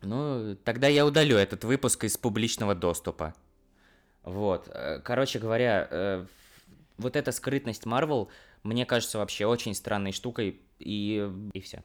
Ну, 0.00 0.56
тогда 0.64 0.88
я 0.88 1.04
удалю 1.06 1.36
этот 1.36 1.64
выпуск 1.64 2.04
из 2.04 2.16
публичного 2.16 2.74
доступа. 2.74 3.34
Вот, 4.24 4.68
э, 4.72 5.00
короче 5.00 5.38
говоря, 5.38 5.86
э, 5.90 6.26
вот 6.96 7.16
эта 7.16 7.32
скрытность 7.32 7.84
Marvel, 7.84 8.28
мне 8.62 8.86
кажется, 8.86 9.18
вообще 9.18 9.46
очень 9.46 9.74
странной 9.74 10.12
штукой, 10.12 10.60
и, 10.78 11.28
и 11.52 11.60
все. 11.60 11.82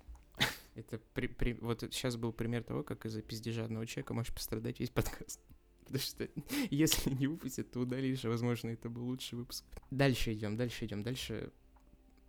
Это 0.78 0.99
при, 1.13 1.28
при- 1.28 1.53
вот 1.59 1.82
сейчас 1.91 2.15
был 2.17 2.32
пример 2.32 2.63
того, 2.63 2.84
как 2.84 3.05
из-за 3.05 3.21
пиздежа 3.21 3.65
одного 3.65 3.86
человека 3.86 4.13
может 4.13 4.34
пострадать 4.34 4.80
весь 4.80 4.89
подкаст. 4.91 5.41
Потому 5.86 5.99
что 6.03 6.28
если 6.69 7.09
не 7.13 7.28
выпустят, 7.28 7.71
то 7.71 7.80
удалишь, 7.80 8.23
а 8.25 8.30
возможно, 8.30 8.69
это 8.69 8.89
был 8.89 9.05
лучший 9.05 9.36
выпуск. 9.39 9.65
Дальше 9.89 10.34
идем, 10.34 10.55
дальше 10.55 10.86
идем, 10.86 11.03
дальше. 11.03 11.51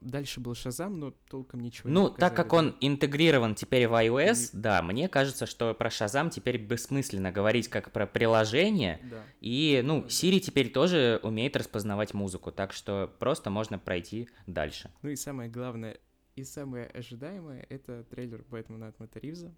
Дальше 0.00 0.38
был 0.38 0.54
Шазам, 0.54 1.00
но 1.00 1.10
толком 1.28 1.58
ничего 1.58 1.88
не 1.88 1.94
Ну, 1.94 2.08
так 2.08 2.36
как 2.36 2.52
он 2.52 2.76
интегрирован 2.80 3.56
теперь 3.56 3.88
в 3.88 3.92
iOS, 3.94 4.50
да, 4.52 4.80
мне 4.80 5.08
кажется, 5.08 5.44
что 5.44 5.74
про 5.74 5.88
Shazam 5.88 6.30
теперь 6.30 6.56
бессмысленно 6.56 7.32
говорить 7.32 7.66
как 7.66 7.90
про 7.90 8.06
приложение, 8.06 9.00
Да. 9.10 9.24
и, 9.40 9.82
ну, 9.84 10.04
Siri 10.04 10.38
теперь 10.38 10.70
тоже 10.70 11.18
умеет 11.24 11.56
распознавать 11.56 12.14
музыку, 12.14 12.52
так 12.52 12.72
что 12.72 13.12
просто 13.18 13.50
можно 13.50 13.80
пройти 13.80 14.28
дальше. 14.46 14.88
Ну 15.02 15.10
и 15.10 15.16
самое 15.16 15.50
главное, 15.50 15.98
и 16.38 16.44
самое 16.44 16.86
ожидаемое, 16.86 17.66
это 17.68 18.04
трейлер 18.04 18.44
Бэтмена 18.44 18.88
от 18.88 19.00
Мэтта 19.00 19.18
Ривза, 19.18 19.52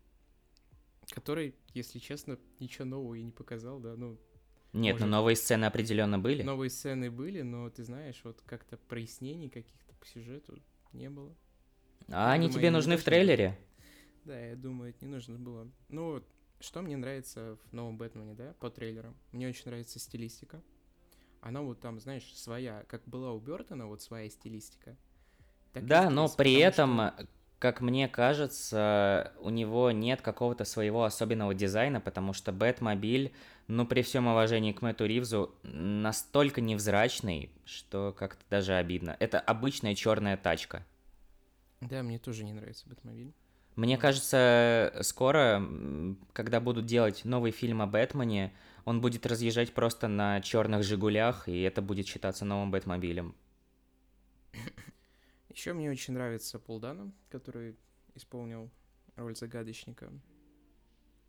который, 1.11 1.55
если 1.75 1.99
честно, 1.99 2.39
ничего 2.59 2.87
нового 2.87 3.15
и 3.17 3.23
не 3.23 3.33
показал, 3.33 3.81
да, 3.81 3.97
ну, 3.97 4.19
Нет, 4.73 4.95
Может. 4.95 5.01
но 5.01 5.19
новые 5.19 5.37
сцены 5.37 5.67
определенно 5.67 6.19
были. 6.19 6.43
новые 6.43 6.71
сцены 6.71 7.11
были, 7.11 7.43
но 7.43 7.69
ты 7.69 7.85
знаешь, 7.85 8.19
вот 8.25 8.41
как-то 8.47 8.79
прояснений 8.79 9.51
каких-то 9.51 9.95
по 9.95 10.07
сюжету 10.07 10.59
не 10.95 11.11
было. 11.11 11.37
А 12.09 12.33
они 12.33 12.47
думаю, 12.47 12.59
тебе 12.59 12.71
нужны 12.71 12.97
в 12.97 13.05
трейлере? 13.05 13.59
Да, 14.25 14.39
я 14.41 14.57
думаю, 14.57 14.91
это 14.91 15.05
не 15.05 15.11
нужно 15.11 15.39
было. 15.39 15.71
Ну, 15.91 16.23
что 16.61 16.81
мне 16.81 16.97
нравится 16.97 17.59
в 17.67 17.73
новом 17.75 17.99
Бэтмене, 17.99 18.35
да, 18.35 18.55
по 18.59 18.71
трейлерам? 18.71 19.15
Мне 19.33 19.49
очень 19.49 19.67
нравится 19.67 19.99
стилистика. 19.99 20.63
Она 21.43 21.61
вот 21.61 21.81
там, 21.81 22.01
знаешь, 22.01 22.35
своя, 22.37 22.85
как 22.89 23.07
была 23.07 23.33
у 23.33 23.39
Бертона, 23.39 23.87
вот 23.87 24.01
своя 24.01 24.31
стилистика. 24.31 24.97
Так 25.73 25.87
Да, 25.87 26.11
но 26.11 26.29
при 26.29 26.55
этом, 26.55 27.13
что- 27.17 27.27
как 27.59 27.81
мне 27.83 28.09
кажется, 28.09 29.33
у 29.41 29.51
него 29.51 29.91
нет 29.91 30.23
какого-то 30.23 30.65
своего 30.65 31.05
особенного 31.05 31.55
дизайна, 31.55 32.01
потому 32.01 32.33
что 32.33 32.53
Бэтмобиль, 32.53 33.33
ну, 33.69 33.87
при 33.87 34.03
всем 34.03 34.27
уважении 34.27 34.73
к 34.73 34.81
Мэтту 34.83 35.05
Ривзу, 35.05 35.55
настолько 35.63 36.61
невзрачный, 36.61 37.51
что 37.67 38.15
как-то 38.19 38.43
даже 38.49 38.75
обидно. 38.75 39.17
Это 39.21 39.39
обычная 39.39 39.95
черная 39.95 40.37
тачка. 40.37 40.85
Да, 41.81 42.03
мне 42.03 42.19
тоже 42.19 42.45
не 42.45 42.53
нравится 42.53 42.89
Бэтмобиль. 42.89 43.33
Мне 43.77 43.97
кажется, 43.99 44.93
скоро, 45.03 45.63
когда 46.33 46.61
будут 46.61 46.87
делать 46.87 47.25
новый 47.25 47.51
фильм 47.53 47.81
о 47.83 47.87
Бэтмене, 47.87 48.53
он 48.85 49.01
будет 49.01 49.27
разъезжать 49.27 49.73
просто 49.73 50.09
на 50.09 50.41
черных 50.41 50.83
Жигулях, 50.83 51.49
и 51.49 51.61
это 51.61 51.81
будет 51.81 52.07
считаться 52.07 52.45
новым 52.45 52.71
Бэтмобилем. 52.71 53.35
Еще 55.51 55.73
мне 55.73 55.91
очень 55.91 56.15
нравится 56.15 56.61
Пол 56.61 56.79
Дано, 56.79 57.13
который 57.29 57.77
исполнил 58.15 58.71
роль 59.17 59.35
загадочника. 59.35 60.13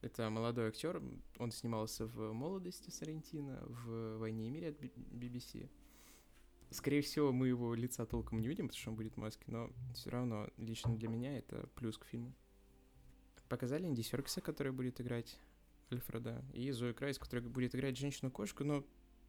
Это 0.01 0.29
молодой 0.29 0.67
актер, 0.67 1.01
он 1.37 1.51
снимался 1.51 2.05
в 2.05 2.31
«Молодости» 2.31 2.89
Сарантино, 2.89 3.59
в 3.65 4.17
«Войне 4.17 4.47
и 4.47 4.49
мире» 4.49 4.69
от 4.69 4.79
BBC. 4.79 5.69
Скорее 6.69 7.01
всего, 7.01 7.31
мы 7.31 7.47
его 7.49 7.73
лица 7.75 8.05
толком 8.05 8.39
не 8.41 8.47
увидим, 8.47 8.67
потому 8.67 8.79
что 8.79 8.89
он 8.91 8.95
будет 8.95 9.13
в 9.13 9.17
маске, 9.17 9.43
но 9.47 9.71
все 9.93 10.09
равно 10.09 10.49
лично 10.57 10.95
для 10.95 11.07
меня 11.07 11.37
это 11.37 11.67
плюс 11.75 11.97
к 11.97 12.05
фильму. 12.05 12.33
Показали 13.49 13.85
Инди 13.85 14.01
Серкиса, 14.01 14.41
который 14.41 14.71
будет 14.71 15.01
играть 15.01 15.37
Альфреда, 15.91 16.45
и 16.53 16.71
Зою 16.71 16.95
Крайс, 16.95 17.19
которая 17.19 17.47
будет 17.47 17.75
играть 17.75 17.97
женщину-кошку, 17.97 18.63
но 18.63 18.85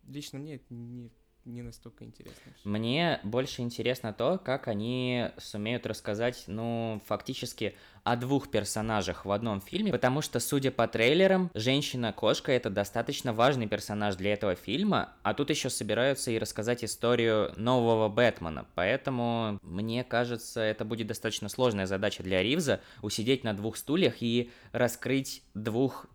лично 0.06 0.38
мне 0.38 0.56
это 0.56 0.72
не, 0.72 1.10
не 1.44 1.62
настолько 1.62 2.04
интересно. 2.04 2.52
Мне 2.64 3.20
больше 3.24 3.62
интересно 3.62 4.12
то, 4.12 4.38
как 4.38 4.68
они 4.68 5.28
сумеют 5.38 5.86
рассказать, 5.86 6.44
ну, 6.46 7.00
фактически 7.06 7.74
о 8.04 8.16
двух 8.16 8.50
персонажах 8.50 9.24
в 9.24 9.30
одном 9.30 9.60
фильме, 9.60 9.92
потому 9.92 10.22
что, 10.22 10.40
судя 10.40 10.70
по 10.70 10.86
трейлерам, 10.88 11.50
женщина-кошка 11.54 12.52
это 12.52 12.70
достаточно 12.70 13.32
важный 13.32 13.68
персонаж 13.68 14.16
для 14.16 14.32
этого 14.32 14.54
фильма, 14.54 15.12
а 15.22 15.34
тут 15.34 15.50
еще 15.50 15.70
собираются 15.70 16.30
и 16.30 16.38
рассказать 16.38 16.84
историю 16.84 17.52
нового 17.56 18.08
Бэтмена, 18.08 18.66
поэтому 18.74 19.58
мне 19.62 20.04
кажется, 20.04 20.60
это 20.60 20.84
будет 20.84 21.06
достаточно 21.08 21.48
сложная 21.48 21.86
задача 21.86 22.22
для 22.22 22.42
Ривза 22.42 22.80
усидеть 23.02 23.44
на 23.44 23.54
двух 23.54 23.76
стульях 23.76 24.22
и 24.22 24.50
раскрыть 24.72 25.42
двух 25.54 26.06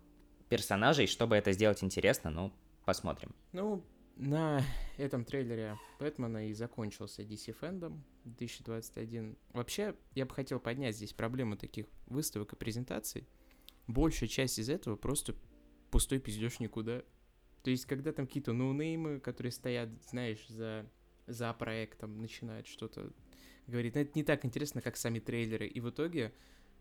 персонажей, 0.49 1.07
чтобы 1.07 1.35
это 1.35 1.51
сделать 1.51 1.83
интересно, 1.83 2.29
ну, 2.29 2.53
посмотрим. 2.85 3.35
Ну, 3.51 3.83
на 4.17 4.63
этом 4.97 5.23
трейлере 5.23 5.77
Бэтмена 5.99 6.49
и 6.49 6.53
закончился 6.53 7.21
DC 7.21 7.55
Fandom 7.59 7.99
2021. 8.25 9.37
Вообще, 9.53 9.95
я 10.15 10.25
бы 10.25 10.33
хотел 10.33 10.59
поднять 10.59 10.95
здесь 10.95 11.13
проблему 11.13 11.55
таких 11.55 11.85
выставок 12.07 12.53
и 12.53 12.55
презентаций. 12.55 13.27
Большая 13.87 14.27
часть 14.27 14.59
из 14.59 14.69
этого 14.69 14.95
просто 14.95 15.35
пустой 15.91 16.19
пиздеж 16.19 16.59
никуда. 16.59 17.03
То 17.63 17.69
есть, 17.69 17.85
когда 17.85 18.11
там 18.11 18.27
какие-то 18.27 18.53
ноунеймы, 18.53 19.19
которые 19.19 19.51
стоят, 19.51 19.89
знаешь, 20.09 20.45
за, 20.47 20.85
за 21.27 21.53
проектом, 21.53 22.19
начинают 22.19 22.67
что-то 22.67 23.11
говорить. 23.67 23.95
Но 23.95 24.01
это 24.01 24.11
не 24.15 24.23
так 24.23 24.45
интересно, 24.45 24.81
как 24.81 24.97
сами 24.97 25.19
трейлеры. 25.19 25.67
И 25.67 25.79
в 25.79 25.89
итоге 25.89 26.33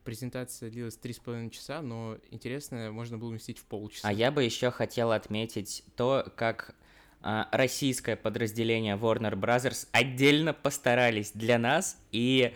презентация 0.05 0.71
длилась 0.71 0.99
3,5 0.99 1.51
часа, 1.51 1.83
но 1.83 2.19
интересно 2.31 2.93
можно 2.93 3.19
было 3.19 3.31
уместить 3.31 3.59
в 3.59 3.65
полчаса. 3.65 4.09
А 4.09 4.13
я 4.13 4.31
бы 4.31 4.43
еще 4.43 4.71
хотел 4.71 5.11
отметить 5.11 5.85
то, 5.97 6.33
как 6.37 6.77
российское 7.23 8.17
подразделение 8.17 8.97
Warner 8.97 9.35
Brothers 9.35 9.89
отдельно 9.93 10.53
постарались 10.53 11.33
для 11.33 11.59
нас, 11.59 11.99
и 12.13 12.55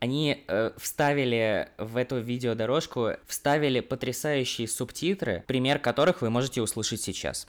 они 0.00 0.44
э, 0.48 0.72
вставили 0.76 1.68
в 1.78 1.96
эту 1.96 2.18
видеодорожку, 2.18 3.10
вставили 3.26 3.80
потрясающие 3.80 4.66
субтитры, 4.66 5.44
пример 5.46 5.78
которых 5.78 6.22
вы 6.22 6.30
можете 6.30 6.60
услышать 6.60 7.00
сейчас. 7.00 7.46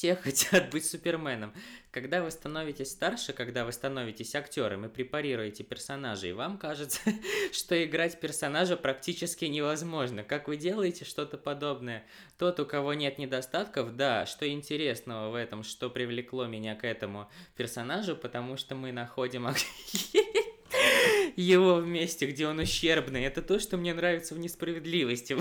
Все 0.00 0.16
хотят 0.22 0.70
быть 0.70 0.86
Суперменом. 0.86 1.52
Когда 1.90 2.22
вы 2.22 2.30
становитесь 2.30 2.90
старше, 2.90 3.34
когда 3.34 3.66
вы 3.66 3.72
становитесь 3.72 4.34
актером 4.34 4.86
и 4.86 4.88
препарируете 4.88 5.62
персонажей, 5.62 6.32
вам 6.32 6.56
кажется, 6.56 7.00
что 7.52 7.84
играть 7.84 8.18
персонажа 8.18 8.78
практически 8.78 9.44
невозможно. 9.44 10.24
Как 10.24 10.48
вы 10.48 10.56
делаете 10.56 11.04
что-то 11.04 11.36
подобное? 11.36 12.06
Тот, 12.38 12.60
у 12.60 12.64
кого 12.64 12.94
нет 12.94 13.18
недостатков, 13.18 13.94
да, 13.94 14.24
что 14.24 14.50
интересного 14.50 15.28
в 15.28 15.34
этом, 15.34 15.64
что 15.64 15.90
привлекло 15.90 16.46
меня 16.46 16.76
к 16.76 16.84
этому 16.84 17.30
персонажу, 17.54 18.16
потому 18.16 18.56
что 18.56 18.74
мы 18.74 18.92
находим 18.92 19.48
его 21.36 21.74
в 21.74 21.86
месте, 21.86 22.24
где 22.24 22.46
он 22.46 22.58
ущербный. 22.58 23.24
Это 23.24 23.42
то, 23.42 23.58
что 23.58 23.76
мне 23.76 23.92
нравится 23.92 24.34
в 24.34 24.38
несправедливости. 24.38 25.36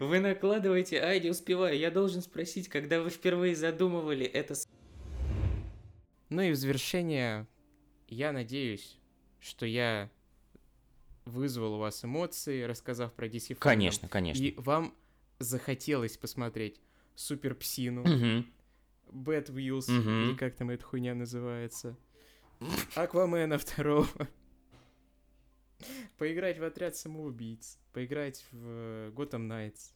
Вы 0.00 0.20
накладываете, 0.20 1.00
ай, 1.00 1.20
не 1.20 1.30
успеваю. 1.30 1.78
Я 1.78 1.90
должен 1.90 2.22
спросить, 2.22 2.68
когда 2.68 3.00
вы 3.00 3.10
впервые 3.10 3.54
задумывали 3.56 4.24
это... 4.26 4.54
Ну 6.28 6.42
и 6.42 6.50
в 6.52 6.56
завершение, 6.56 7.46
я 8.08 8.32
надеюсь, 8.32 8.98
что 9.40 9.66
я 9.66 10.10
вызвал 11.24 11.74
у 11.74 11.78
вас 11.78 12.04
эмоции, 12.04 12.62
рассказав 12.62 13.12
про 13.12 13.26
DC 13.26 13.50
Fandom. 13.50 13.56
Конечно, 13.58 14.08
конечно. 14.08 14.42
И 14.42 14.54
вам 14.56 14.94
захотелось 15.38 16.16
посмотреть 16.16 16.80
Супер 17.14 17.54
Псину, 17.54 18.04
Вилс, 19.12 19.88
Мгм. 19.88 20.30
или 20.30 20.36
как 20.36 20.54
там 20.56 20.70
эта 20.70 20.84
хуйня 20.84 21.14
называется, 21.14 21.96
Аквамена 22.94 23.58
второго, 23.58 24.08
поиграть 26.18 26.58
в 26.58 26.64
отряд 26.64 26.96
самоубийц, 26.96 27.78
поиграть 27.92 28.44
в 28.52 29.10
Готэм 29.10 29.48
Найтс. 29.48 29.90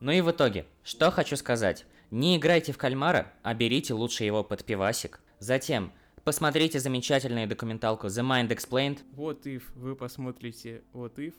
Ну 0.00 0.12
и 0.12 0.20
в 0.20 0.30
итоге, 0.30 0.66
что 0.84 1.10
хочу 1.10 1.36
сказать. 1.36 1.86
Не 2.10 2.36
играйте 2.36 2.72
в 2.72 2.78
кальмара, 2.78 3.32
а 3.42 3.54
берите 3.54 3.94
лучше 3.94 4.24
его 4.24 4.44
под 4.44 4.64
пивасик. 4.64 5.20
Затем, 5.38 5.92
посмотрите 6.24 6.78
замечательную 6.80 7.48
документалку 7.48 8.08
The 8.08 8.22
Mind 8.22 8.48
Explained. 8.48 9.00
Вот 9.12 9.46
if 9.46 9.62
вы 9.74 9.96
посмотрите 9.96 10.82
Вот 10.92 11.18
if, 11.18 11.34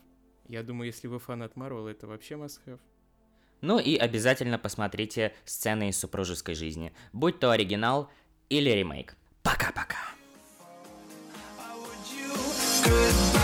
я 0.48 0.64
думаю, 0.64 0.88
если 0.88 1.08
вы 1.08 1.20
фанат 1.20 1.56
Марвел, 1.56 1.88
это 1.88 2.08
вообще 2.08 2.36
must 2.36 2.60
have. 2.66 2.80
Ну 3.62 3.80
и 3.80 3.96
обязательно 3.96 4.60
посмотрите 4.60 5.34
сцены 5.46 5.90
из 5.90 6.00
супружеской 6.00 6.56
жизни, 6.56 6.94
будь 7.14 7.40
то 7.40 7.52
оригинал 7.52 8.10
или 8.50 8.70
ремейк. 8.70 9.16
Пока-пока. 9.44 10.18
and 12.90 13.37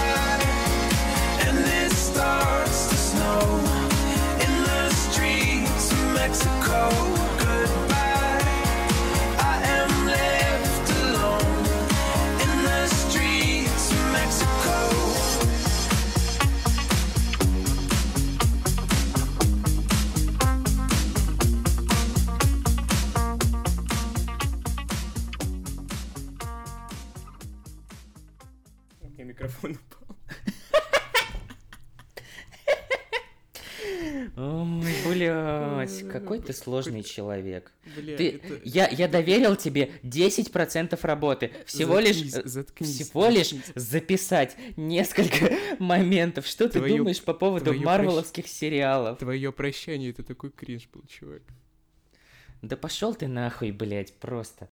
микрофон 29.44 29.72
упал. 29.72 30.18
Ой, 34.36 34.94
блядь, 35.08 36.08
какой 36.10 36.40
ты 36.42 36.54
сложный 36.54 37.04
человек. 37.04 37.72
Бля, 37.96 38.18
Ты, 38.18 38.30
это... 38.44 38.62
я, 38.64 38.88
я 38.90 39.08
доверил 39.08 39.56
тебе 39.56 39.92
10% 40.04 40.98
работы. 41.06 41.52
Всего 41.66 42.00
лишь, 42.00 42.18
Заткнись, 42.18 42.36
э, 42.36 42.48
заткнись, 42.48 42.96
всего 42.96 43.28
лишь 43.30 43.50
заткнись. 43.52 43.74
записать 43.76 44.56
несколько 44.78 45.54
моментов. 45.80 46.48
Что 46.48 46.68
ты 46.68 46.80
Твою- 46.80 46.98
думаешь 46.98 47.22
по 47.22 47.34
поводу 47.34 47.74
марвеловских 47.74 48.48
сериалов? 48.48 49.20
Твое 49.20 49.52
прощание, 49.52 50.10
это 50.12 50.24
такой 50.24 50.50
кринж 50.52 50.88
был, 50.92 51.04
чувак. 51.08 51.42
Да 52.62 52.78
пошел 52.78 53.14
ты 53.14 53.28
нахуй, 53.28 53.72
блядь, 53.72 54.14
просто. 54.20 54.70